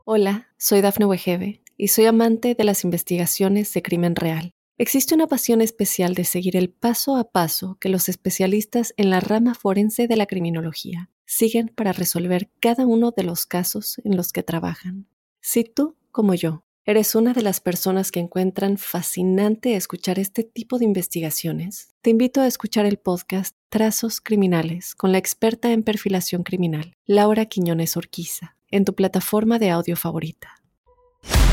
Hola, 0.04 0.50
soy 0.58 0.82
Dafne 0.82 1.06
Wegebe 1.06 1.62
y 1.78 1.88
soy 1.88 2.08
amante 2.08 2.56
de 2.56 2.64
las 2.66 2.84
investigaciones 2.84 3.72
de 3.74 3.82
crimen 3.82 4.18
real. 4.18 4.52
Existe 4.78 5.16
una 5.16 5.28
pasión 5.28 5.62
especial 5.62 6.14
de 6.14 6.26
seguir 6.26 6.58
el 6.58 6.70
paso 6.70 7.16
a 7.16 7.32
paso 7.32 7.78
que 7.80 7.88
los 7.88 8.10
especialistas 8.10 8.94
en 8.98 9.12
la 9.12 9.22
rama 9.22 9.56
forense 9.56 10.10
de 10.10 10.18
la 10.18 10.26
criminología 10.26 11.10
siguen 11.26 11.70
para 11.70 11.94
resolver 11.94 12.50
cada 12.60 12.86
uno 12.86 13.12
de 13.16 13.24
los 13.24 13.46
casos 13.46 14.02
en 14.04 14.18
los 14.18 14.34
que 14.34 14.44
trabajan. 14.44 15.08
Si 15.40 15.64
tú 15.64 15.96
como 16.12 16.34
yo, 16.34 16.64
¿Eres 16.84 17.14
una 17.14 17.34
de 17.34 17.44
las 17.44 17.60
personas 17.60 18.12
que 18.12 18.20
encuentran 18.20 18.80
fascinante 18.80 19.76
escuchar 19.76 20.18
este 20.18 20.44
tipo 20.44 20.80
de 20.80 20.86
investigaciones? 20.86 21.90
Te 22.02 22.10
invito 22.10 22.42
a 22.42 22.48
escuchar 22.48 22.88
el 22.88 22.98
podcast 22.98 23.56
Trazos 23.70 24.20
Criminales 24.20 24.96
con 24.96 25.12
la 25.12 25.20
experta 25.20 25.72
en 25.72 25.84
perfilación 25.84 26.42
criminal, 26.42 26.96
Laura 27.06 27.46
Quiñones 27.46 27.98
Orquiza, 27.98 28.58
en 28.72 28.84
tu 28.84 28.96
plataforma 28.96 29.60
de 29.60 29.70
audio 29.70 29.96
favorita. 29.96 30.56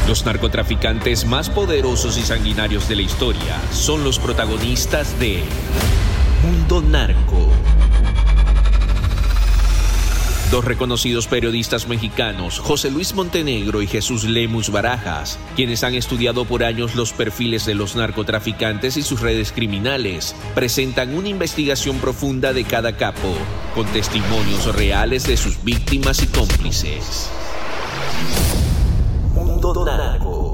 Los 0.09 0.25
narcotraficantes 0.25 1.27
más 1.27 1.51
poderosos 1.51 2.17
y 2.17 2.23
sanguinarios 2.23 2.89
de 2.89 2.97
la 2.97 3.03
historia 3.03 3.61
son 3.71 4.05
los 4.05 4.19
protagonistas 4.19 5.21
de 5.21 5.43
Mundo 6.43 6.81
Narco. 6.81 7.51
Dos 10.51 10.65
reconocidos 10.65 11.27
periodistas 11.27 11.89
mexicanos, 11.89 12.59
José 12.59 12.91
Luis 12.91 13.15
Montenegro 13.15 13.83
y 13.83 13.87
Jesús 13.87 14.25
Lemus 14.25 14.71
Barajas, 14.71 15.39
quienes 15.57 15.85
han 15.85 15.95
estudiado 15.95 16.47
por 16.47 16.65
años 16.65 16.95
los 16.95 17.13
perfiles 17.13 17.67
de 17.67 17.75
los 17.75 17.97
narcotraficantes 17.97 18.97
y 18.97 19.03
sus 19.03 19.21
redes 19.21 19.53
criminales, 19.53 20.35
presentan 20.55 21.15
una 21.15 21.29
investigación 21.29 21.99
profunda 21.99 22.55
de 22.55 22.65
cada 22.65 22.97
capo, 22.97 23.35
con 23.75 23.85
testimonios 23.89 24.75
reales 24.75 25.27
de 25.27 25.37
sus 25.37 25.63
víctimas 25.63 26.23
y 26.23 26.29
cómplices. 26.29 27.29
Mundo 29.35 29.85
Narco. 29.85 30.48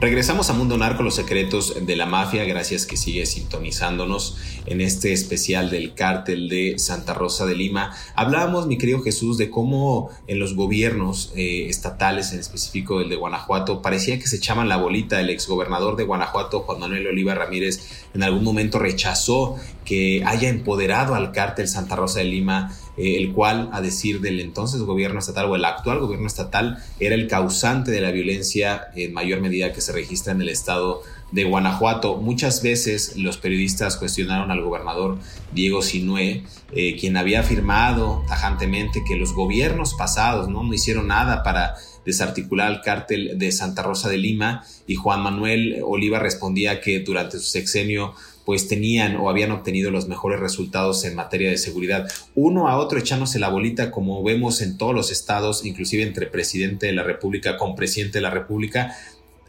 Regresamos 0.00 0.48
a 0.48 0.54
Mundo 0.54 0.78
Narco, 0.78 1.02
los 1.02 1.16
secretos 1.16 1.84
de 1.84 1.94
la 1.94 2.06
mafia. 2.06 2.44
Gracias 2.44 2.86
que 2.86 2.96
sigue 2.96 3.26
sintonizándonos 3.26 4.38
en 4.64 4.80
este 4.80 5.12
especial 5.12 5.68
del 5.68 5.92
cártel 5.92 6.48
de 6.48 6.78
Santa 6.78 7.12
Rosa 7.12 7.44
de 7.44 7.54
Lima. 7.54 7.94
Hablábamos, 8.14 8.66
mi 8.66 8.78
querido 8.78 9.02
Jesús, 9.02 9.36
de 9.36 9.50
cómo 9.50 10.08
en 10.26 10.38
los 10.38 10.56
gobiernos 10.56 11.34
eh, 11.36 11.66
estatales, 11.68 12.32
en 12.32 12.40
específico 12.40 13.02
el 13.02 13.10
de 13.10 13.16
Guanajuato, 13.16 13.82
parecía 13.82 14.18
que 14.18 14.26
se 14.26 14.36
echaban 14.36 14.70
la 14.70 14.78
bolita. 14.78 15.20
El 15.20 15.28
exgobernador 15.28 15.96
de 15.96 16.04
Guanajuato, 16.04 16.60
Juan 16.60 16.80
Manuel 16.80 17.06
Oliva 17.06 17.34
Ramírez, 17.34 18.06
en 18.14 18.22
algún 18.22 18.42
momento 18.42 18.78
rechazó 18.78 19.56
que 19.90 20.22
haya 20.24 20.48
empoderado 20.48 21.16
al 21.16 21.32
cártel 21.32 21.66
Santa 21.66 21.96
Rosa 21.96 22.20
de 22.20 22.26
Lima 22.26 22.70
eh, 22.96 23.16
el 23.16 23.32
cual, 23.32 23.70
a 23.72 23.80
decir 23.80 24.20
del 24.20 24.38
entonces 24.38 24.82
gobierno 24.82 25.18
estatal 25.18 25.46
o 25.46 25.56
el 25.56 25.64
actual 25.64 25.98
gobierno 25.98 26.28
estatal, 26.28 26.78
era 27.00 27.16
el 27.16 27.26
causante 27.26 27.90
de 27.90 28.00
la 28.00 28.12
violencia 28.12 28.86
en 28.94 29.12
mayor 29.12 29.40
medida 29.40 29.72
que 29.72 29.80
se 29.80 29.90
registra 29.90 30.32
en 30.32 30.42
el 30.42 30.48
estado 30.48 31.02
de 31.32 31.42
Guanajuato. 31.42 32.18
Muchas 32.18 32.62
veces 32.62 33.16
los 33.16 33.36
periodistas 33.38 33.96
cuestionaron 33.96 34.52
al 34.52 34.62
gobernador 34.62 35.18
Diego 35.52 35.82
Sinué, 35.82 36.44
eh, 36.70 36.96
quien 36.96 37.16
había 37.16 37.40
afirmado 37.40 38.22
tajantemente 38.28 39.02
que 39.04 39.16
los 39.16 39.32
gobiernos 39.32 39.94
pasados 39.94 40.48
¿no? 40.48 40.62
no 40.62 40.72
hicieron 40.72 41.08
nada 41.08 41.42
para 41.42 41.74
desarticular 42.04 42.70
el 42.70 42.80
cártel 42.80 43.38
de 43.38 43.52
Santa 43.52 43.82
Rosa 43.82 44.08
de 44.08 44.18
Lima 44.18 44.64
y 44.86 44.94
Juan 44.94 45.20
Manuel 45.20 45.80
Oliva 45.84 46.18
respondía 46.18 46.80
que 46.80 47.00
durante 47.00 47.38
su 47.38 47.44
sexenio 47.44 48.14
pues 48.50 48.66
tenían 48.66 49.14
o 49.14 49.30
habían 49.30 49.52
obtenido 49.52 49.92
los 49.92 50.08
mejores 50.08 50.40
resultados 50.40 51.04
en 51.04 51.14
materia 51.14 51.50
de 51.50 51.56
seguridad. 51.56 52.10
Uno 52.34 52.66
a 52.66 52.78
otro 52.78 52.98
echándose 52.98 53.38
la 53.38 53.48
bolita, 53.48 53.92
como 53.92 54.24
vemos 54.24 54.60
en 54.60 54.76
todos 54.76 54.92
los 54.92 55.12
estados, 55.12 55.64
inclusive 55.64 56.02
entre 56.02 56.26
presidente 56.26 56.86
de 56.86 56.92
la 56.92 57.04
República 57.04 57.56
con 57.56 57.76
presidente 57.76 58.18
de 58.18 58.22
la 58.22 58.30
República. 58.30 58.96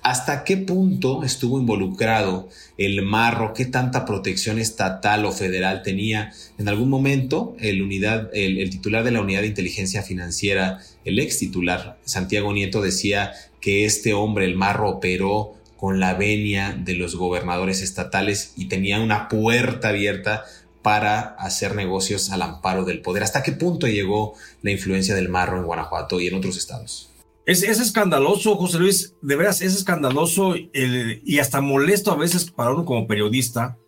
¿Hasta 0.03 0.43
qué 0.43 0.55
punto 0.55 1.23
estuvo 1.23 1.59
involucrado 1.59 2.47
el 2.77 3.01
marro? 3.01 3.55
¿Qué 3.55 3.65
tanta 3.65 4.05
protección 4.05 4.59
estatal 4.59 5.25
o 5.25 5.31
federal 5.31 5.81
tenía? 5.81 6.31
En 6.59 6.67
algún 6.67 6.89
momento, 6.89 7.55
el, 7.59 7.81
unidad, 7.81 8.29
el 8.35 8.69
titular 8.69 9.03
de 9.03 9.09
la 9.09 9.21
Unidad 9.21 9.41
de 9.41 9.47
Inteligencia 9.47 10.03
Financiera, 10.03 10.79
el 11.05 11.17
ex 11.17 11.39
titular, 11.39 11.97
Santiago 12.05 12.53
Nieto, 12.53 12.83
decía 12.83 13.31
que 13.61 13.85
este 13.85 14.13
hombre, 14.13 14.45
el 14.45 14.55
marro, 14.55 14.91
operó 14.91 15.55
con 15.81 15.99
la 15.99 16.13
venia 16.13 16.77
de 16.79 16.93
los 16.93 17.15
gobernadores 17.15 17.81
estatales 17.81 18.53
y 18.55 18.65
tenía 18.65 19.01
una 19.01 19.27
puerta 19.27 19.89
abierta 19.89 20.45
para 20.83 21.21
hacer 21.21 21.73
negocios 21.73 22.29
al 22.29 22.43
amparo 22.43 22.85
del 22.85 23.01
poder. 23.01 23.23
¿Hasta 23.23 23.41
qué 23.41 23.51
punto 23.51 23.87
llegó 23.87 24.35
la 24.61 24.69
influencia 24.69 25.15
del 25.15 25.27
marro 25.27 25.57
en 25.57 25.65
Guanajuato 25.65 26.19
y 26.19 26.27
en 26.27 26.35
otros 26.35 26.55
estados? 26.55 27.09
Es, 27.47 27.63
es 27.63 27.79
escandaloso, 27.79 28.57
José 28.57 28.77
Luis, 28.77 29.15
de 29.23 29.35
veras 29.35 29.63
es 29.63 29.75
escandaloso 29.75 30.53
y 30.55 31.39
hasta 31.39 31.61
molesto 31.61 32.11
a 32.11 32.15
veces 32.15 32.51
para 32.51 32.75
uno 32.75 32.85
como 32.85 33.07
periodista 33.07 33.79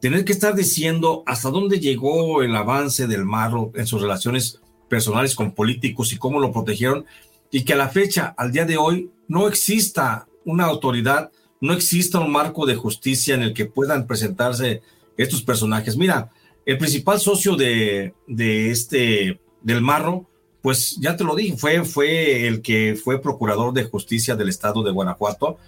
tener 0.00 0.24
que 0.24 0.32
estar 0.32 0.54
diciendo 0.54 1.22
hasta 1.26 1.50
dónde 1.50 1.80
llegó 1.80 2.42
el 2.42 2.56
avance 2.56 3.06
del 3.06 3.26
marro 3.26 3.72
en 3.74 3.86
sus 3.86 4.00
relaciones 4.00 4.62
personales 4.88 5.34
con 5.34 5.52
políticos 5.52 6.14
y 6.14 6.16
cómo 6.16 6.40
lo 6.40 6.50
protegieron 6.50 7.04
y 7.50 7.64
que 7.64 7.74
a 7.74 7.76
la 7.76 7.90
fecha, 7.90 8.34
al 8.38 8.52
día 8.52 8.64
de 8.64 8.78
hoy, 8.78 9.10
no 9.28 9.48
exista 9.48 10.26
una 10.46 10.64
autoridad, 10.64 11.30
no 11.60 11.74
exista 11.74 12.20
un 12.20 12.32
marco 12.32 12.64
de 12.64 12.76
justicia 12.76 13.34
en 13.34 13.42
el 13.42 13.52
que 13.52 13.66
puedan 13.66 14.06
presentarse 14.06 14.80
estos 15.18 15.42
personajes. 15.42 15.96
Mira, 15.96 16.30
el 16.64 16.78
principal 16.78 17.20
socio 17.20 17.56
de, 17.56 18.14
de 18.26 18.70
este, 18.70 19.38
del 19.62 19.82
Marro, 19.82 20.26
pues 20.62 20.96
ya 21.00 21.16
te 21.16 21.24
lo 21.24 21.34
dije, 21.34 21.56
fue, 21.56 21.84
fue 21.84 22.46
el 22.46 22.62
que 22.62 22.98
fue 23.02 23.20
procurador 23.20 23.72
de 23.72 23.84
justicia 23.84 24.34
del 24.34 24.48
estado 24.48 24.82
de 24.82 24.90
Guanajuato, 24.90 25.58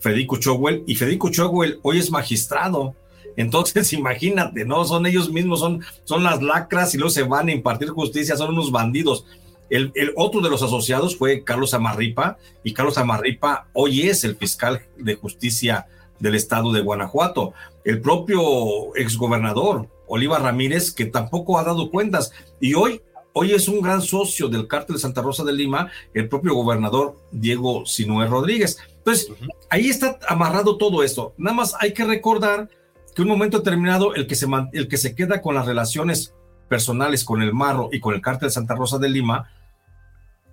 Federico 0.00 0.36
Chowell, 0.38 0.82
y 0.86 0.94
Federico 0.94 1.30
Chowell 1.30 1.78
hoy 1.82 1.98
es 1.98 2.10
magistrado. 2.10 2.94
Entonces, 3.36 3.92
imagínate, 3.92 4.64
¿no? 4.64 4.84
Son 4.84 5.06
ellos 5.06 5.30
mismos, 5.30 5.60
son, 5.60 5.82
son 6.04 6.24
las 6.24 6.42
lacras 6.42 6.94
y 6.94 6.98
luego 6.98 7.10
se 7.10 7.22
van 7.22 7.48
a 7.48 7.52
impartir 7.52 7.90
justicia, 7.90 8.36
son 8.36 8.50
unos 8.50 8.70
bandidos. 8.70 9.26
El, 9.70 9.92
otro 10.16 10.40
de 10.40 10.50
los 10.50 10.62
asociados 10.62 11.16
fue 11.16 11.44
Carlos 11.44 11.74
Amarripa, 11.74 12.38
y 12.64 12.72
Carlos 12.72 12.98
Amarripa 12.98 13.68
hoy 13.74 14.02
es 14.02 14.24
el 14.24 14.36
fiscal 14.36 14.82
de 14.96 15.14
justicia 15.14 15.86
del 16.18 16.34
estado 16.34 16.72
de 16.72 16.80
Guanajuato. 16.80 17.52
El 17.84 18.00
propio 18.00 18.94
exgobernador 18.96 19.88
Oliva 20.06 20.38
Ramírez, 20.38 20.92
que 20.92 21.06
tampoco 21.06 21.58
ha 21.58 21.64
dado 21.64 21.90
cuentas, 21.90 22.32
y 22.60 22.74
hoy, 22.74 23.02
hoy 23.34 23.52
es 23.52 23.68
un 23.68 23.80
gran 23.82 24.00
socio 24.00 24.48
del 24.48 24.66
cártel 24.66 24.96
de 24.96 25.02
Santa 25.02 25.22
Rosa 25.22 25.44
de 25.44 25.52
Lima, 25.52 25.90
el 26.14 26.28
propio 26.28 26.54
gobernador 26.54 27.16
Diego 27.30 27.84
Sinué 27.84 28.26
Rodríguez. 28.26 28.78
Entonces, 28.96 29.30
ahí 29.70 29.88
está 29.88 30.18
amarrado 30.28 30.78
todo 30.78 31.02
esto. 31.02 31.34
Nada 31.36 31.56
más 31.56 31.74
hay 31.78 31.92
que 31.92 32.04
recordar 32.04 32.70
que 33.14 33.22
un 33.22 33.28
momento 33.28 33.58
determinado, 33.58 34.14
el 34.14 34.26
que 34.26 34.34
se, 34.34 34.46
el 34.72 34.88
que 34.88 34.96
se 34.96 35.14
queda 35.14 35.42
con 35.42 35.54
las 35.54 35.66
relaciones 35.66 36.34
personales 36.68 37.24
con 37.24 37.42
el 37.42 37.52
Marro 37.52 37.88
y 37.92 38.00
con 38.00 38.14
el 38.14 38.20
cártel 38.20 38.48
de 38.48 38.52
Santa 38.52 38.74
Rosa 38.74 38.98
de 38.98 39.08
Lima, 39.08 39.50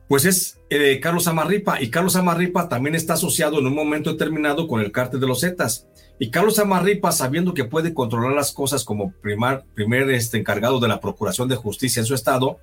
pues 0.07 0.25
es 0.25 0.59
eh, 0.69 0.99
Carlos 1.01 1.27
Amarripa. 1.27 1.81
Y 1.81 1.89
Carlos 1.89 2.15
Amarripa 2.15 2.69
también 2.69 2.95
está 2.95 3.13
asociado 3.13 3.59
en 3.59 3.67
un 3.67 3.75
momento 3.75 4.11
determinado 4.11 4.67
con 4.67 4.81
el 4.81 4.91
cártel 4.91 5.19
de 5.19 5.27
los 5.27 5.41
Zetas. 5.41 5.87
Y 6.19 6.29
Carlos 6.29 6.59
Amarripa, 6.59 7.11
sabiendo 7.11 7.53
que 7.53 7.65
puede 7.65 7.93
controlar 7.93 8.33
las 8.33 8.51
cosas 8.51 8.83
como 8.83 9.13
primer, 9.21 10.09
este, 10.11 10.37
encargado 10.37 10.79
de 10.79 10.87
la 10.87 11.01
Procuración 11.01 11.49
de 11.49 11.55
Justicia 11.55 11.99
en 11.99 12.05
su 12.05 12.13
estado, 12.13 12.59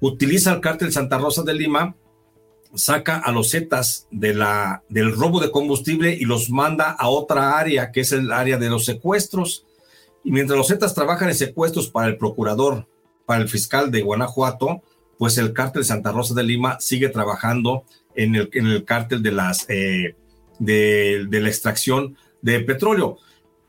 utiliza 0.00 0.52
el 0.52 0.60
cártel 0.60 0.92
Santa 0.92 1.18
Rosa 1.18 1.42
de 1.42 1.54
Lima, 1.54 1.96
saca 2.74 3.18
a 3.18 3.32
los 3.32 3.50
Zetas 3.50 4.06
del 4.10 5.12
robo 5.12 5.40
de 5.40 5.50
combustible 5.50 6.14
y 6.14 6.24
los 6.24 6.50
manda 6.50 6.90
a 6.90 7.08
otra 7.08 7.58
área, 7.58 7.90
que 7.92 8.00
es 8.00 8.12
el 8.12 8.32
área 8.32 8.58
de 8.58 8.70
los 8.70 8.84
secuestros. 8.84 9.66
Y 10.24 10.30
mientras 10.30 10.56
los 10.56 10.68
Zetas 10.68 10.94
trabajan 10.94 11.28
en 11.28 11.34
secuestros 11.34 11.88
para 11.88 12.08
el 12.08 12.16
procurador, 12.16 12.88
para 13.26 13.42
el 13.42 13.48
fiscal 13.48 13.90
de 13.90 14.02
Guanajuato, 14.02 14.82
pues 15.18 15.38
el 15.38 15.52
cártel 15.52 15.82
de 15.82 15.88
Santa 15.88 16.12
Rosa 16.12 16.34
de 16.34 16.42
Lima 16.42 16.78
sigue 16.80 17.08
trabajando 17.08 17.84
en 18.14 18.34
el, 18.34 18.50
en 18.52 18.66
el 18.66 18.84
cártel 18.84 19.22
de, 19.22 19.32
las, 19.32 19.68
eh, 19.68 20.14
de, 20.58 21.26
la 21.30 21.48
extracción 21.48 22.16
de 22.42 22.60
petróleo. 22.60 23.18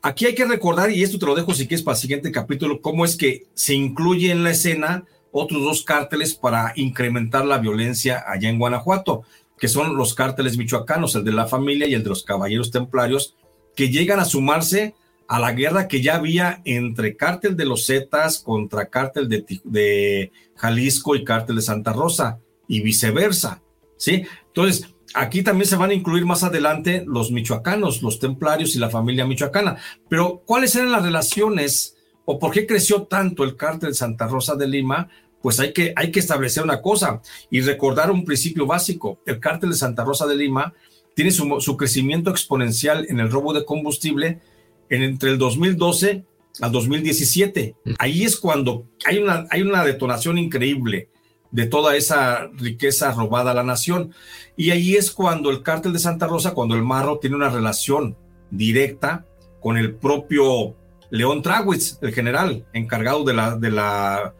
Aquí 0.02 0.26
hay 0.26 0.34
que 0.34 0.44
recordar, 0.44 0.90
y 0.90 1.02
esto 1.02 1.18
te 1.18 1.26
lo 1.26 1.34
dejo 1.34 1.54
si 1.54 1.66
quieres 1.66 1.82
para 1.82 1.96
el 1.96 2.00
siguiente 2.00 2.30
capítulo, 2.30 2.80
cómo 2.80 3.04
es 3.04 3.16
que 3.16 3.46
se 3.54 3.74
incluye 3.74 4.30
en 4.30 4.44
la 4.44 4.50
escena 4.50 5.04
otros 5.32 5.62
dos 5.62 5.82
cárteles 5.82 6.34
para 6.34 6.72
incrementar 6.76 7.44
la 7.44 7.58
violencia 7.58 8.24
allá 8.26 8.48
en 8.48 8.58
Guanajuato, 8.58 9.22
que 9.58 9.68
son 9.68 9.96
los 9.96 10.14
cárteles 10.14 10.56
michoacanos, 10.56 11.14
el 11.16 11.24
de 11.24 11.32
la 11.32 11.46
familia 11.46 11.86
y 11.86 11.94
el 11.94 12.02
de 12.02 12.10
los 12.10 12.22
caballeros 12.22 12.70
templarios, 12.70 13.34
que 13.74 13.90
llegan 13.90 14.20
a 14.20 14.24
sumarse 14.24 14.94
a 15.28 15.38
la 15.38 15.52
guerra 15.52 15.88
que 15.88 16.02
ya 16.02 16.16
había 16.16 16.62
entre 16.64 17.14
cártel 17.14 17.54
de 17.54 17.66
los 17.66 17.86
Zetas 17.86 18.38
contra 18.38 18.88
cártel 18.88 19.28
de, 19.28 20.32
Jalisco 20.56 21.14
y 21.14 21.22
cártel 21.22 21.56
de 21.56 21.62
Santa 21.62 21.92
Rosa 21.92 22.40
y 22.66 22.80
viceversa, 22.80 23.62
¿sí? 23.96 24.24
Entonces, 24.46 24.88
aquí 25.14 25.42
también 25.42 25.68
se 25.68 25.76
van 25.76 25.90
a 25.90 25.94
incluir 25.94 26.24
más 26.24 26.42
adelante 26.42 27.04
los 27.06 27.30
michoacanos, 27.30 28.02
los 28.02 28.18
templarios 28.18 28.74
y 28.74 28.78
la 28.78 28.90
familia 28.90 29.26
michoacana. 29.26 29.76
Pero, 30.08 30.42
¿cuáles 30.46 30.74
eran 30.74 30.90
las 30.90 31.04
relaciones 31.04 31.96
o 32.24 32.38
por 32.38 32.50
qué 32.50 32.66
creció 32.66 33.02
tanto 33.02 33.44
el 33.44 33.54
cártel 33.54 33.90
de 33.90 33.94
Santa 33.94 34.26
Rosa 34.26 34.56
de 34.56 34.66
Lima? 34.66 35.08
Pues 35.42 35.60
hay 35.60 35.72
que, 35.72 35.92
hay 35.94 36.10
que 36.10 36.20
establecer 36.20 36.64
una 36.64 36.82
cosa 36.82 37.20
y 37.50 37.60
recordar 37.60 38.10
un 38.10 38.24
principio 38.24 38.66
básico. 38.66 39.20
El 39.26 39.38
cártel 39.38 39.70
de 39.70 39.76
Santa 39.76 40.04
Rosa 40.04 40.26
de 40.26 40.36
Lima 40.36 40.72
tiene 41.14 41.30
su, 41.30 41.60
su 41.60 41.76
crecimiento 41.76 42.30
exponencial 42.30 43.06
en 43.08 43.20
el 43.20 43.30
robo 43.30 43.52
de 43.52 43.64
combustible 43.64 44.40
entre 44.90 45.30
el 45.30 45.38
2012 45.38 46.24
al 46.60 46.72
2017. 46.72 47.76
Ahí 47.98 48.24
es 48.24 48.36
cuando 48.36 48.86
hay 49.06 49.18
una, 49.18 49.46
hay 49.50 49.62
una 49.62 49.84
detonación 49.84 50.38
increíble. 50.38 51.08
de 51.50 51.64
toda 51.64 51.96
esa 51.96 52.50
riqueza 52.58 53.10
robada 53.12 53.52
a 53.52 53.54
la 53.54 53.62
nación. 53.62 54.12
Y 54.54 54.70
ahí 54.70 54.96
es 54.96 55.10
cuando 55.10 55.50
el 55.50 55.62
cártel 55.62 55.94
de 55.94 55.98
Santa 55.98 56.26
Rosa, 56.26 56.52
cuando 56.52 56.74
el 56.74 56.82
Marro 56.82 57.18
tiene 57.20 57.36
una 57.36 57.48
relación 57.48 58.18
directa 58.50 59.24
con 59.60 59.78
el 59.78 59.94
propio 59.94 60.76
León 61.10 61.40
Trawitz, 61.40 61.98
el 62.02 62.12
general 62.12 62.66
encargado 62.74 63.24
de 63.24 63.32
la, 63.32 63.56
de 63.56 63.70
la, 63.70 64.34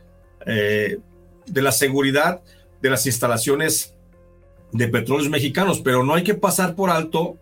eh, 0.45 0.99
de 1.47 1.63
la 1.63 1.73
seguridad 1.73 2.43
de 2.83 2.91
las 2.91 3.07
instalaciones 3.07 3.95
de 4.73 4.89
petróleos 4.89 5.31
mexicanos. 5.31 5.81
Pero 5.81 6.05
no 6.05 6.15
hay 6.15 6.25
que 6.25 6.35
pasar 6.35 6.75
por 6.75 6.91
alto 6.91 7.39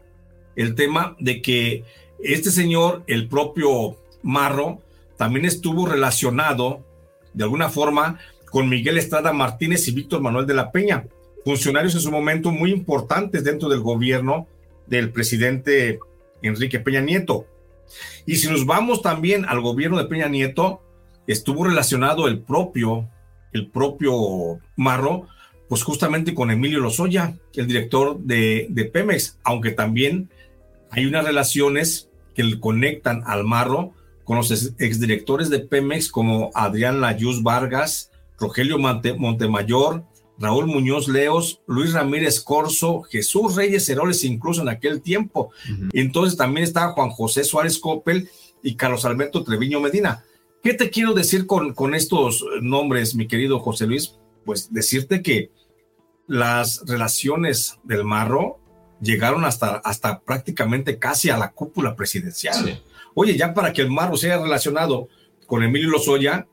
el 0.54 0.74
tema 0.74 1.16
de 1.18 1.42
que 1.42 1.84
este 2.22 2.50
señor, 2.50 3.02
el 3.07 3.29
propio 3.29 3.96
Marro, 4.22 4.81
también 5.16 5.46
estuvo 5.46 5.87
relacionado 5.87 6.85
de 7.33 7.44
alguna 7.44 7.68
forma 7.68 8.18
con 8.50 8.68
Miguel 8.68 8.98
Estrada 8.98 9.33
Martínez 9.33 9.87
y 9.88 9.92
Víctor 9.92 10.20
Manuel 10.20 10.46
de 10.46 10.55
la 10.55 10.72
Peña, 10.72 11.07
funcionarios 11.44 11.94
en 11.94 12.00
su 12.00 12.11
momento 12.11 12.50
muy 12.50 12.70
importantes 12.70 13.44
dentro 13.44 13.68
del 13.68 13.81
gobierno 13.81 14.46
del 14.87 15.11
presidente 15.11 15.98
Enrique 16.42 16.81
Peña 16.81 17.00
Nieto. 17.00 17.46
Y 18.24 18.37
si 18.37 18.48
nos 18.48 18.66
vamos 18.66 19.02
también 19.02 19.44
al 19.44 19.61
gobierno 19.61 19.98
de 19.98 20.07
Peña 20.07 20.29
Nieto, 20.29 20.83
estuvo 21.26 21.64
relacionado 21.64 22.29
el 22.29 22.40
propio, 22.40 23.09
el 23.52 23.68
propio 23.68 24.59
Marro, 24.76 25.29
pues 25.68 25.83
justamente 25.83 26.35
con 26.35 26.50
Emilio 26.50 26.81
Lozoya, 26.81 27.37
el 27.55 27.66
director 27.66 28.18
de, 28.18 28.66
de 28.70 28.85
Pemex, 28.85 29.38
aunque 29.42 29.72
también 29.72 30.31
hay 30.90 31.07
unas 31.07 31.25
relaciones 31.25 32.09
que 32.35 32.44
le 32.44 32.61
conectan 32.61 33.22
al 33.27 33.44
Marro 33.44 33.94
con 34.25 34.37
los 34.37 34.51
exdirectores 34.79 35.51
de 35.51 35.61
Pemex 35.61 36.11
como 36.11 36.51
Adrián 36.55 37.01
Layuz 37.01 37.42
Vargas, 37.42 38.11
Rogelio 38.38 38.79
Montemayor, 38.79 40.05
Raúl 40.38 40.66
Muñoz 40.66 41.09
Leos, 41.09 41.62
Luis 41.66 41.92
Ramírez 41.92 42.40
Corso, 42.40 43.03
Jesús 43.03 43.55
Reyes 43.57 43.88
Heroles, 43.88 44.25
incluso 44.25 44.62
en 44.62 44.68
aquel 44.68 45.01
tiempo. 45.01 45.51
Entonces 45.92 46.37
también 46.37 46.64
está 46.64 46.88
Juan 46.88 47.11
José 47.11 47.44
Suárez 47.44 47.79
Coppel 47.79 48.29
y 48.62 48.75
Carlos 48.75 49.05
Alberto 49.05 49.44
Treviño 49.44 49.81
Medina. 49.81 50.25
¿Qué 50.62 50.75
te 50.75 50.90
quiero 50.90 51.14
decir 51.14 51.46
con, 51.46 51.72
con 51.75 51.94
estos 51.94 52.44
nombres, 52.61 53.14
mi 53.14 53.29
querido 53.29 53.61
José 53.61 53.87
Luis? 53.87 54.16
Pues 54.44 54.72
decirte 54.72 55.22
que 55.22 55.51
las 56.27 56.83
relaciones 56.87 57.79
del 57.85 58.05
Marro 58.05 58.59
llegaron 59.00 59.44
hasta, 59.44 59.76
hasta 59.76 60.20
prácticamente 60.20 60.98
casi 60.98 61.30
a 61.30 61.38
la 61.38 61.52
cúpula 61.52 61.94
presidencial. 61.94 62.82
Oye, 63.14 63.37
ya 63.37 63.54
para 63.54 63.72
que 63.72 63.82
el 63.82 63.90
Marro 63.90 64.16
sea 64.16 64.38
relacionado 64.38 65.09
con 65.46 65.62
Emilio 65.62 65.90
Lozoya, 65.90 66.46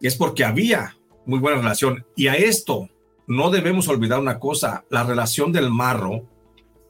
es 0.00 0.16
porque 0.16 0.44
había 0.44 0.96
muy 1.26 1.38
buena 1.38 1.58
relación. 1.58 2.04
Y 2.16 2.28
a 2.28 2.34
esto 2.34 2.88
no 3.26 3.50
debemos 3.50 3.88
olvidar 3.88 4.18
una 4.18 4.38
cosa, 4.38 4.84
la 4.90 5.04
relación 5.04 5.52
del 5.52 5.70
Marro 5.70 6.24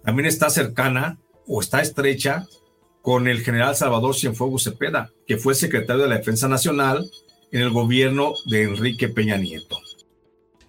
también 0.05 0.27
está 0.27 0.49
cercana 0.49 1.19
o 1.47 1.61
está 1.61 1.83
estrecha 1.83 2.47
con 3.03 3.29
el 3.29 3.43
general 3.43 3.77
Salvador 3.77 4.15
Cienfuegos 4.15 4.65
Cepeda, 4.65 5.11
que 5.27 5.37
fue 5.37 5.55
secretario 5.55 6.03
de 6.03 6.09
la 6.09 6.19
Defensa 6.19 6.49
Nacional 6.49 7.11
en 7.51 7.63
el 7.63 7.71
gobierno 7.71 8.35
de 8.47 8.63
Enrique 8.63 9.09
Peña 9.09 9.37
Nieto. 9.37 9.79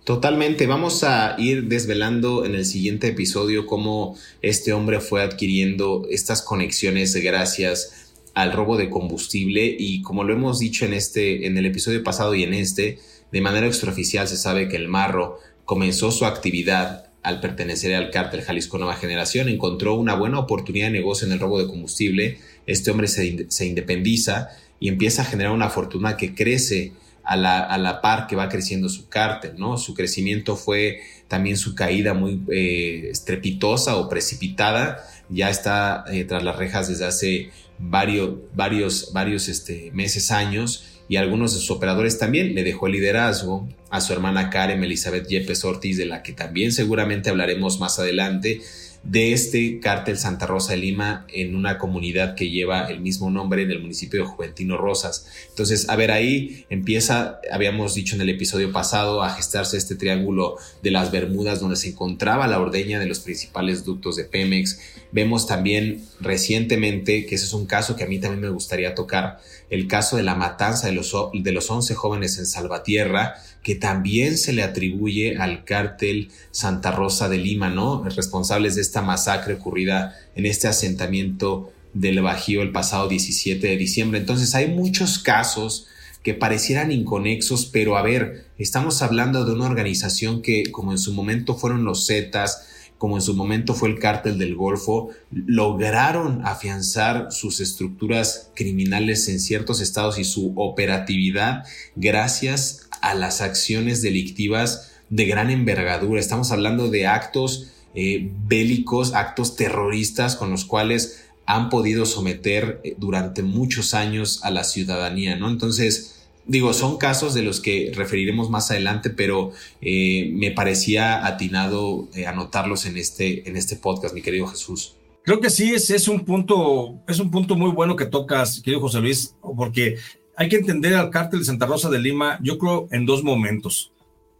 Totalmente, 0.03 0.65
vamos 0.65 1.03
a 1.03 1.35
ir 1.37 1.67
desvelando 1.67 2.43
en 2.43 2.55
el 2.55 2.65
siguiente 2.65 3.09
episodio 3.09 3.67
cómo 3.67 4.17
este 4.41 4.73
hombre 4.73 4.99
fue 4.99 5.21
adquiriendo 5.21 6.07
estas 6.09 6.41
conexiones 6.41 7.15
gracias 7.17 8.09
al 8.33 8.51
robo 8.51 8.77
de 8.77 8.89
combustible. 8.89 9.75
Y 9.77 10.01
como 10.01 10.23
lo 10.23 10.33
hemos 10.33 10.57
dicho 10.57 10.85
en 10.85 10.93
este 10.93 11.45
en 11.45 11.55
el 11.55 11.67
episodio 11.67 12.03
pasado 12.03 12.33
y 12.33 12.41
en 12.41 12.55
este, 12.55 12.97
de 13.31 13.41
manera 13.41 13.67
extraoficial 13.67 14.27
se 14.27 14.37
sabe 14.37 14.67
que 14.67 14.75
el 14.75 14.87
Marro 14.87 15.37
comenzó 15.65 16.11
su 16.11 16.25
actividad 16.25 17.11
al 17.21 17.39
pertenecer 17.39 17.93
al 17.93 18.09
cártel 18.09 18.41
Jalisco 18.41 18.79
Nueva 18.79 18.95
Generación, 18.95 19.49
encontró 19.49 19.93
una 19.93 20.15
buena 20.15 20.39
oportunidad 20.39 20.87
de 20.87 20.93
negocio 20.93 21.27
en 21.27 21.33
el 21.33 21.39
robo 21.39 21.59
de 21.59 21.67
combustible, 21.67 22.39
este 22.65 22.89
hombre 22.89 23.07
se, 23.07 23.45
se 23.49 23.67
independiza 23.67 24.49
y 24.79 24.87
empieza 24.87 25.21
a 25.21 25.25
generar 25.25 25.51
una 25.51 25.69
fortuna 25.69 26.17
que 26.17 26.33
crece 26.33 26.93
a 27.31 27.77
la, 27.77 28.01
par 28.01 28.27
que 28.27 28.35
va 28.35 28.49
creciendo 28.49 28.89
su 28.89 29.07
cártel, 29.07 29.53
¿no? 29.57 29.77
Su 29.77 29.93
crecimiento 29.93 30.55
fue 30.55 31.01
también 31.27 31.55
su 31.55 31.75
caída 31.75 32.13
muy 32.13 32.41
eh, 32.51 33.09
estrepitosa 33.11 33.95
o 33.95 34.09
precipitada, 34.09 35.07
ya 35.29 35.49
está 35.49 36.03
eh, 36.11 36.25
tras 36.25 36.43
las 36.43 36.57
rejas 36.57 36.89
desde 36.89 37.05
hace 37.05 37.49
varios, 37.79 38.31
varios, 38.53 39.13
varios 39.13 39.47
este, 39.47 39.91
meses, 39.93 40.31
años, 40.31 40.87
y 41.07 41.15
algunos 41.15 41.53
de 41.53 41.59
sus 41.59 41.71
operadores 41.71 42.19
también. 42.19 42.53
Le 42.53 42.63
dejó 42.63 42.87
el 42.87 42.93
liderazgo 42.93 43.67
a 43.89 44.01
su 44.01 44.13
hermana 44.13 44.49
Karen 44.49 44.83
Elizabeth 44.83 45.27
Yepes 45.27 45.63
Ortiz, 45.63 45.97
de 45.97 46.05
la 46.05 46.23
que 46.23 46.33
también 46.33 46.71
seguramente 46.71 47.29
hablaremos 47.29 47.79
más 47.79 47.97
adelante, 47.99 48.61
de 49.03 49.33
este 49.33 49.79
cártel 49.79 50.17
Santa 50.17 50.45
Rosa 50.45 50.73
de 50.73 50.77
Lima 50.77 51.25
en 51.33 51.55
una 51.55 51.79
comunidad 51.79 52.35
que 52.35 52.49
lleva 52.49 52.85
el 52.87 52.99
mismo 52.99 53.31
nombre 53.31 53.63
en 53.63 53.71
el 53.71 53.81
municipio 53.81 54.21
de 54.21 54.27
Juventino 54.27 54.77
Rosas. 54.77 55.25
Entonces, 55.49 55.89
a 55.89 55.95
ver, 55.95 56.11
ahí 56.11 56.65
empieza, 56.69 57.39
habíamos 57.51 57.95
dicho 57.95 58.15
en 58.15 58.21
el 58.21 58.29
episodio 58.29 58.71
pasado, 58.71 59.23
a 59.23 59.31
gestarse 59.31 59.77
este 59.77 59.95
triángulo 59.95 60.57
de 60.83 60.91
las 60.91 61.11
Bermudas 61.11 61.59
donde 61.59 61.77
se 61.77 61.89
encontraba 61.89 62.47
la 62.47 62.59
ordeña 62.59 62.99
de 62.99 63.07
los 63.07 63.19
principales 63.19 63.83
ductos 63.83 64.15
de 64.17 64.25
Pemex. 64.25 64.79
Vemos 65.11 65.47
también 65.47 66.05
recientemente, 66.19 67.25
que 67.25 67.35
ese 67.35 67.45
es 67.45 67.53
un 67.53 67.65
caso 67.65 67.95
que 67.95 68.03
a 68.03 68.07
mí 68.07 68.19
también 68.19 68.41
me 68.41 68.49
gustaría 68.49 68.93
tocar, 68.93 69.39
el 69.69 69.87
caso 69.87 70.15
de 70.17 70.23
la 70.23 70.35
matanza 70.35 70.87
de 70.87 70.93
los, 70.93 71.15
de 71.33 71.51
los 71.51 71.69
11 71.71 71.95
jóvenes 71.95 72.37
en 72.37 72.45
Salvatierra, 72.45 73.35
que 73.63 73.75
también 73.75 74.37
se 74.37 74.53
le 74.53 74.63
atribuye 74.63 75.37
al 75.37 75.63
cártel 75.65 76.31
Santa 76.51 76.91
Rosa 76.91 77.29
de 77.29 77.37
Lima, 77.37 77.69
¿no? 77.69 78.03
Responsables 78.03 78.75
de 78.75 78.81
esta 78.91 79.01
masacre 79.01 79.53
ocurrida 79.53 80.17
en 80.35 80.45
este 80.45 80.67
asentamiento 80.67 81.71
del 81.93 82.21
Bajío 82.21 82.61
el 82.61 82.73
pasado 82.73 83.07
17 83.07 83.65
de 83.65 83.77
diciembre. 83.77 84.19
Entonces 84.19 84.53
hay 84.53 84.67
muchos 84.67 85.17
casos 85.17 85.87
que 86.23 86.33
parecieran 86.33 86.91
inconexos, 86.91 87.65
pero 87.65 87.95
a 87.95 88.01
ver, 88.01 88.47
estamos 88.57 89.01
hablando 89.01 89.45
de 89.45 89.53
una 89.53 89.65
organización 89.65 90.41
que, 90.41 90.63
como 90.71 90.91
en 90.91 90.97
su 90.97 91.13
momento 91.13 91.55
fueron 91.55 91.85
los 91.85 92.05
Zetas, 92.05 92.67
como 92.97 93.15
en 93.15 93.21
su 93.21 93.33
momento 93.33 93.75
fue 93.75 93.87
el 93.87 93.97
cártel 93.97 94.37
del 94.37 94.55
Golfo, 94.55 95.11
lograron 95.31 96.45
afianzar 96.45 97.31
sus 97.31 97.61
estructuras 97.61 98.51
criminales 98.55 99.29
en 99.29 99.39
ciertos 99.39 99.79
estados 99.79 100.19
y 100.19 100.25
su 100.25 100.51
operatividad 100.57 101.63
gracias 101.95 102.89
a 103.01 103.15
las 103.15 103.39
acciones 103.39 104.01
delictivas 104.01 104.91
de 105.09 105.25
gran 105.25 105.49
envergadura. 105.49 106.19
Estamos 106.19 106.51
hablando 106.51 106.89
de 106.89 107.07
actos 107.07 107.71
eh, 107.93 108.31
bélicos, 108.47 109.13
actos 109.13 109.55
terroristas 109.55 110.35
con 110.35 110.49
los 110.49 110.65
cuales 110.65 111.25
han 111.45 111.69
podido 111.69 112.05
someter 112.05 112.81
eh, 112.83 112.95
durante 112.97 113.43
muchos 113.43 113.93
años 113.93 114.39
a 114.43 114.51
la 114.51 114.63
ciudadanía, 114.63 115.35
¿no? 115.35 115.49
Entonces, 115.49 116.27
digo, 116.45 116.73
son 116.73 116.97
casos 116.97 117.33
de 117.33 117.41
los 117.41 117.59
que 117.59 117.91
referiremos 117.95 118.49
más 118.49 118.71
adelante, 118.71 119.09
pero 119.09 119.51
eh, 119.81 120.31
me 120.33 120.51
parecía 120.51 121.25
atinado 121.25 122.07
anotarlos 122.25 122.85
en 122.85 122.97
este, 122.97 123.47
en 123.49 123.57
este 123.57 123.75
podcast, 123.75 124.13
mi 124.13 124.21
querido 124.21 124.47
Jesús. 124.47 124.95
Creo 125.23 125.39
que 125.39 125.49
sí, 125.49 125.73
es, 125.73 125.89
es, 125.91 126.07
un 126.07 126.25
punto, 126.25 126.99
es 127.07 127.19
un 127.19 127.29
punto 127.29 127.55
muy 127.55 127.71
bueno 127.71 127.95
que 127.95 128.05
tocas, 128.05 128.61
querido 128.61 128.81
José 128.81 129.01
Luis, 129.01 129.35
porque 129.41 129.97
hay 130.35 130.49
que 130.49 130.55
entender 130.55 130.95
al 130.95 131.11
cártel 131.11 131.39
de 131.39 131.45
Santa 131.45 131.67
Rosa 131.67 131.89
de 131.89 131.99
Lima, 131.99 132.39
yo 132.41 132.57
creo, 132.57 132.87
en 132.91 133.05
dos 133.05 133.23
momentos. 133.23 133.91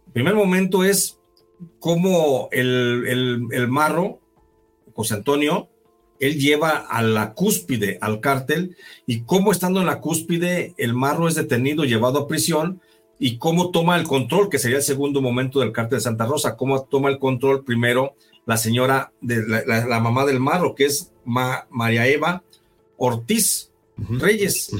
El 0.06 0.12
primer 0.12 0.34
momento 0.34 0.82
es 0.82 1.18
cómo 1.78 2.48
el, 2.52 3.04
el, 3.08 3.46
el 3.50 3.68
marro, 3.68 4.20
José 4.94 5.14
Antonio, 5.14 5.68
él 6.20 6.38
lleva 6.38 6.70
a 6.70 7.02
la 7.02 7.34
cúspide 7.34 7.98
al 8.00 8.20
cártel 8.20 8.76
y 9.06 9.22
cómo 9.22 9.50
estando 9.50 9.80
en 9.80 9.86
la 9.86 10.00
cúspide 10.00 10.74
el 10.76 10.94
marro 10.94 11.26
es 11.26 11.34
detenido, 11.34 11.84
llevado 11.84 12.20
a 12.20 12.28
prisión 12.28 12.80
y 13.18 13.38
cómo 13.38 13.70
toma 13.70 13.96
el 13.96 14.06
control, 14.06 14.48
que 14.48 14.58
sería 14.58 14.78
el 14.78 14.82
segundo 14.82 15.20
momento 15.20 15.60
del 15.60 15.72
cártel 15.72 15.98
de 15.98 16.04
Santa 16.04 16.26
Rosa, 16.26 16.56
cómo 16.56 16.82
toma 16.84 17.08
el 17.08 17.18
control 17.18 17.64
primero 17.64 18.14
la 18.46 18.56
señora, 18.56 19.12
de 19.20 19.44
la, 19.66 20.00
mamá 20.00 20.24
del 20.24 20.40
marro, 20.40 20.74
que 20.74 20.86
es 20.86 21.12
María 21.24 22.06
Eva 22.06 22.42
Ortiz 22.96 23.70
Reyes 23.96 24.70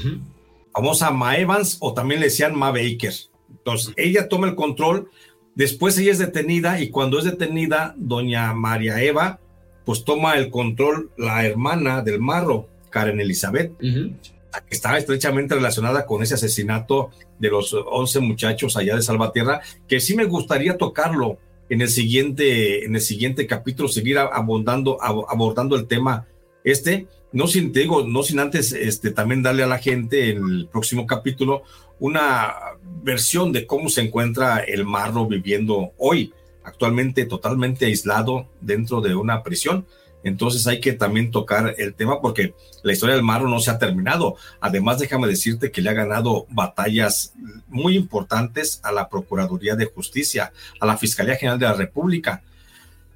famosa 0.73 1.11
Ma 1.11 1.37
Evans 1.37 1.77
o 1.79 1.93
también 1.93 2.19
le 2.19 2.27
decían 2.27 2.57
Ma 2.57 2.71
Baker. 2.71 3.13
Entonces, 3.49 3.93
ella 3.95 4.27
toma 4.27 4.47
el 4.47 4.55
control, 4.55 5.09
después 5.55 5.97
ella 5.97 6.11
es 6.11 6.19
detenida 6.19 6.79
y 6.79 6.89
cuando 6.89 7.19
es 7.19 7.25
detenida, 7.25 7.93
doña 7.97 8.53
María 8.53 9.01
Eva, 9.01 9.39
pues 9.85 10.03
toma 10.03 10.35
el 10.35 10.49
control 10.49 11.11
la 11.17 11.45
hermana 11.45 12.01
del 12.01 12.19
marro, 12.19 12.67
Karen 12.89 13.19
Elizabeth, 13.19 13.77
que 13.79 14.75
está 14.75 14.97
estrechamente 14.97 15.55
relacionada 15.55 16.05
con 16.05 16.21
ese 16.21 16.35
asesinato 16.35 17.09
de 17.39 17.49
los 17.49 17.73
11 17.73 18.19
muchachos 18.19 18.77
allá 18.77 18.95
de 18.95 19.01
Salvatierra, 19.01 19.61
que 19.87 19.99
sí 19.99 20.15
me 20.15 20.25
gustaría 20.25 20.77
tocarlo 20.77 21.39
en 21.69 21.81
el 21.81 21.89
siguiente, 21.89 22.85
en 22.85 22.95
el 22.95 23.01
siguiente 23.01 23.47
capítulo, 23.47 23.89
seguir 23.89 24.17
abordando, 24.19 25.01
abordando 25.01 25.75
el 25.75 25.87
tema 25.87 26.27
este, 26.63 27.07
no 27.33 27.47
sin, 27.47 27.73
te 27.73 27.81
digo, 27.81 28.07
no 28.07 28.23
sin 28.23 28.39
antes 28.39 28.71
este, 28.71 29.11
también 29.11 29.43
darle 29.43 29.63
a 29.63 29.67
la 29.67 29.79
gente 29.79 30.29
en 30.29 30.37
el 30.37 30.67
próximo 30.71 31.05
capítulo 31.05 31.63
una 31.99 32.53
versión 33.01 33.51
de 33.51 33.65
cómo 33.65 33.89
se 33.89 34.01
encuentra 34.01 34.59
el 34.59 34.85
marro 34.85 35.25
viviendo 35.27 35.91
hoy, 35.97 36.31
actualmente 36.63 37.25
totalmente 37.25 37.85
aislado 37.85 38.47
dentro 38.61 39.01
de 39.01 39.15
una 39.15 39.41
prisión. 39.43 39.85
Entonces 40.23 40.67
hay 40.67 40.79
que 40.79 40.93
también 40.93 41.31
tocar 41.31 41.75
el 41.77 41.95
tema 41.95 42.21
porque 42.21 42.53
la 42.81 42.93
historia 42.93 43.15
del 43.15 43.25
Marro 43.25 43.49
no 43.49 43.59
se 43.59 43.71
ha 43.71 43.77
terminado. 43.77 44.37
Además, 44.61 44.99
déjame 44.99 45.27
decirte 45.27 45.69
que 45.69 45.81
le 45.81 45.89
ha 45.89 45.93
ganado 45.93 46.45
batallas 46.49 47.33
muy 47.67 47.97
importantes 47.97 48.79
a 48.83 48.93
la 48.93 49.09
Procuraduría 49.09 49.75
de 49.75 49.85
Justicia, 49.85 50.53
a 50.79 50.85
la 50.85 50.97
Fiscalía 50.97 51.35
General 51.35 51.59
de 51.59 51.65
la 51.65 51.73
República. 51.73 52.41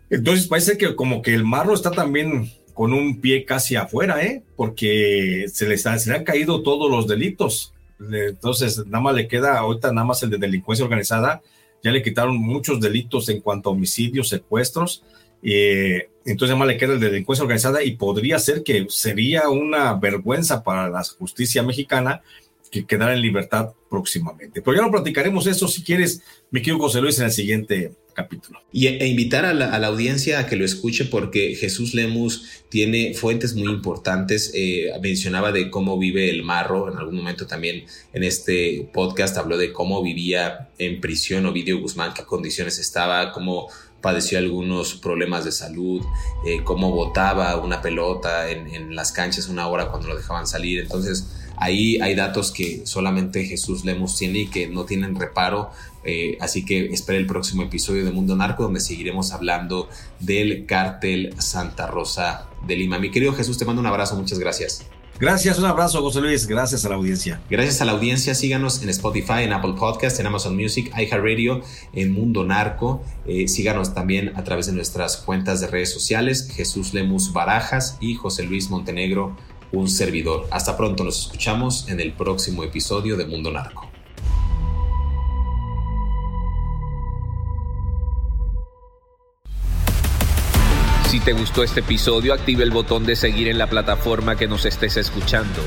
Entonces 0.10 0.48
parece 0.48 0.78
que 0.78 0.96
como 0.96 1.22
que 1.22 1.34
el 1.34 1.46
Marro 1.46 1.74
está 1.74 1.92
también 1.92 2.52
con 2.78 2.94
un 2.94 3.20
pie 3.20 3.44
casi 3.44 3.76
afuera, 3.76 4.24
¿eh? 4.24 4.44
Porque 4.56 5.48
se 5.52 5.68
le, 5.68 5.78
se 5.78 6.10
le 6.10 6.16
han 6.16 6.24
caído 6.24 6.62
todos 6.62 6.90
los 6.92 7.08
delitos. 7.08 7.74
Entonces, 8.00 8.86
nada 8.86 9.02
más 9.02 9.16
le 9.16 9.28
queda 9.28 9.58
ahorita 9.58 9.92
nada 9.92 10.06
más 10.06 10.22
el 10.22 10.30
de 10.30 10.38
delincuencia 10.38 10.86
organizada. 10.86 11.42
Ya 11.84 11.92
le 11.92 12.04
quitaron 12.04 12.38
muchos 12.38 12.80
delitos 12.80 13.30
en 13.30 13.42
cuanto 13.42 13.70
a 13.70 13.74
homicidios, 13.74 14.30
secuestros 14.30 15.04
eh, 15.44 16.10
entonces 16.26 16.52
además 16.52 16.68
le 16.70 16.78
queda 16.78 16.94
el 16.94 17.00
de 17.00 17.10
delincuencia 17.10 17.44
organizada 17.44 17.84
y 17.84 17.96
podría 17.96 18.40
ser 18.40 18.64
que 18.64 18.88
sería 18.90 19.50
una 19.50 19.94
vergüenza 19.94 20.64
para 20.64 20.90
la 20.90 21.04
justicia 21.04 21.64
mexicana 21.64 22.22
que 22.72 22.86
quedara 22.86 23.14
en 23.14 23.22
libertad 23.22 23.74
próximamente. 23.90 24.62
Pero 24.62 24.78
ya 24.78 24.84
lo 24.84 24.92
platicaremos 24.92 25.48
eso 25.48 25.68
si 25.68 25.84
quieres, 25.84 26.22
mi 26.52 26.62
querido 26.62 26.80
José 26.80 27.02
Luis, 27.02 27.18
en 27.20 27.26
el 27.26 27.32
siguiente 27.32 27.92
capítulo. 28.14 28.60
Y, 28.72 28.88
e 28.88 29.08
invitar 29.08 29.46
a 29.46 29.54
la, 29.54 29.88
audiencia 29.88 30.40
a 30.40 30.48
que 30.48 30.56
lo 30.56 30.66
escuche 30.66 31.06
porque 31.06 31.56
Jesús 31.56 31.94
Lemus 31.94 32.64
tiene 32.70 33.14
fuentes 33.14 33.54
muy 33.54 33.72
importantes. 33.72 34.52
Eh, 34.56 34.92
mencionaba 35.02 35.52
de 35.52 35.70
cómo 35.70 36.00
vive 36.00 36.32
el 36.32 36.44
marro. 36.44 36.92
En 36.92 36.98
algún 36.98 37.16
momento 37.16 37.46
también 37.46 37.86
en 38.14 38.24
este 38.24 38.90
podcast 38.92 39.38
habló 39.38 39.58
de 39.58 39.72
cómo 39.72 40.02
vivía 40.02 40.70
en 40.80 41.00
prisión 41.00 41.46
Ovidio 41.46 41.80
Guzmán, 41.80 42.14
qué 42.16 42.24
condiciones 42.24 42.80
estaba, 42.80 43.32
cómo 43.32 43.70
padeció 44.02 44.38
algunos 44.38 44.96
problemas 44.96 45.46
de 45.46 45.52
salud, 45.52 46.02
eh, 46.46 46.64
cómo 46.64 46.92
botaba 46.92 47.56
una 47.58 47.82
pelota 47.82 48.50
en, 48.50 48.96
las 48.96 49.12
canchas 49.12 49.48
una 49.48 49.68
hora 49.68 49.90
cuando 49.90 50.08
lo 50.08 50.16
dejaban 50.16 50.48
salir. 50.48 50.80
Entonces, 50.80 51.47
ahí 51.58 52.00
hay 52.02 52.16
datos 52.16 52.52
que 52.52 52.86
solamente 52.86 53.46
Jesús 53.46 53.84
Lemus 53.84 54.18
tiene 54.18 54.40
y 54.40 54.48
que 54.48 54.68
no 54.68 54.86
tienen 54.86 55.16
reparo. 55.16 55.72
Eh, 56.04 56.38
así 56.40 56.64
que 56.64 56.86
espera 56.86 57.18
el 57.18 57.28
próximo 57.28 57.64
episodio 57.64 58.06
de 58.06 58.12
Mundo 58.12 58.36
Narco, 58.36 58.64
donde 58.64 58.80
seguiremos 58.80 59.34
hablando 59.34 59.90
del 60.20 60.66
cártel 60.66 61.34
Santa 61.38 61.88
Rosa 61.88 62.48
de 62.66 62.78
Lima. 62.78 62.98
Mi 62.98 63.12
querido 63.12 63.34
Jesús, 63.34 63.58
te 63.58 63.66
mando 63.66 63.82
un 63.82 63.88
abrazo, 63.88 64.16
muchas 64.16 64.40
gracias. 64.40 64.86
Gracias, 65.20 65.58
un 65.58 65.66
abrazo, 65.66 66.00
José 66.04 66.22
Luis. 66.22 66.46
Gracias 66.46 66.86
a 66.86 66.90
la 66.90 66.96
audiencia. 66.96 67.42
Gracias 67.50 67.82
a 67.82 67.86
la 67.86 67.94
audiencia. 67.94 68.36
Síganos 68.36 68.84
en 68.84 68.90
Spotify, 68.90 69.42
en 69.42 69.52
Apple 69.52 69.74
Podcast, 69.74 70.20
en 70.20 70.28
Amazon 70.28 70.56
Music, 70.56 70.94
iHeartRadio, 70.96 71.64
en 71.94 72.12
Mundo 72.12 72.44
Narco. 72.44 73.04
Eh, 73.26 73.48
síganos 73.48 73.96
también 73.96 74.32
a 74.36 74.44
través 74.44 74.68
de 74.68 74.74
nuestras 74.74 75.18
cuentas 75.18 75.60
de 75.60 75.68
redes 75.68 75.92
sociales, 75.92 76.48
Jesús 76.56 76.94
Lemus 76.94 77.34
Barajas 77.34 77.98
y 78.00 78.14
José 78.14 78.44
Luis 78.44 78.70
Montenegro, 78.70 79.36
un 79.72 79.90
servidor. 79.90 80.48
Hasta 80.52 80.78
pronto, 80.78 81.04
nos 81.04 81.20
escuchamos 81.22 81.88
en 81.90 82.00
el 82.00 82.14
próximo 82.14 82.64
episodio 82.64 83.18
de 83.18 83.26
Mundo 83.26 83.52
Narco. 83.52 83.90
Si 91.10 91.22
te 91.22 91.32
gustó 91.32 91.64
este 91.64 91.80
episodio, 91.80 92.34
active 92.34 92.64
el 92.64 92.72
botón 92.72 93.06
de 93.06 93.16
seguir 93.16 93.48
en 93.48 93.58
la 93.58 93.70
plataforma 93.70 94.36
que 94.36 94.48
nos 94.48 94.66
estés 94.66 94.98
escuchando, 94.98 95.62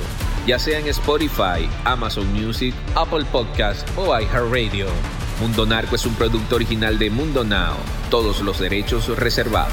ya 0.46 0.58
sea 0.58 0.78
en 0.78 0.86
Spotify, 0.88 1.66
Amazon 1.84 2.30
Music, 2.32 2.74
Apple 2.94 3.24
Podcast 3.32 3.88
o 3.96 4.18
iHeartRadio. 4.18 4.86
Mundo 5.40 5.64
Narco 5.64 5.96
es 5.96 6.04
un 6.04 6.14
producto 6.14 6.56
original 6.56 6.98
de 6.98 7.08
Mundo 7.08 7.42
Now, 7.42 7.74
todos 8.10 8.42
los 8.42 8.58
derechos 8.60 9.08
reservados. 9.18 9.72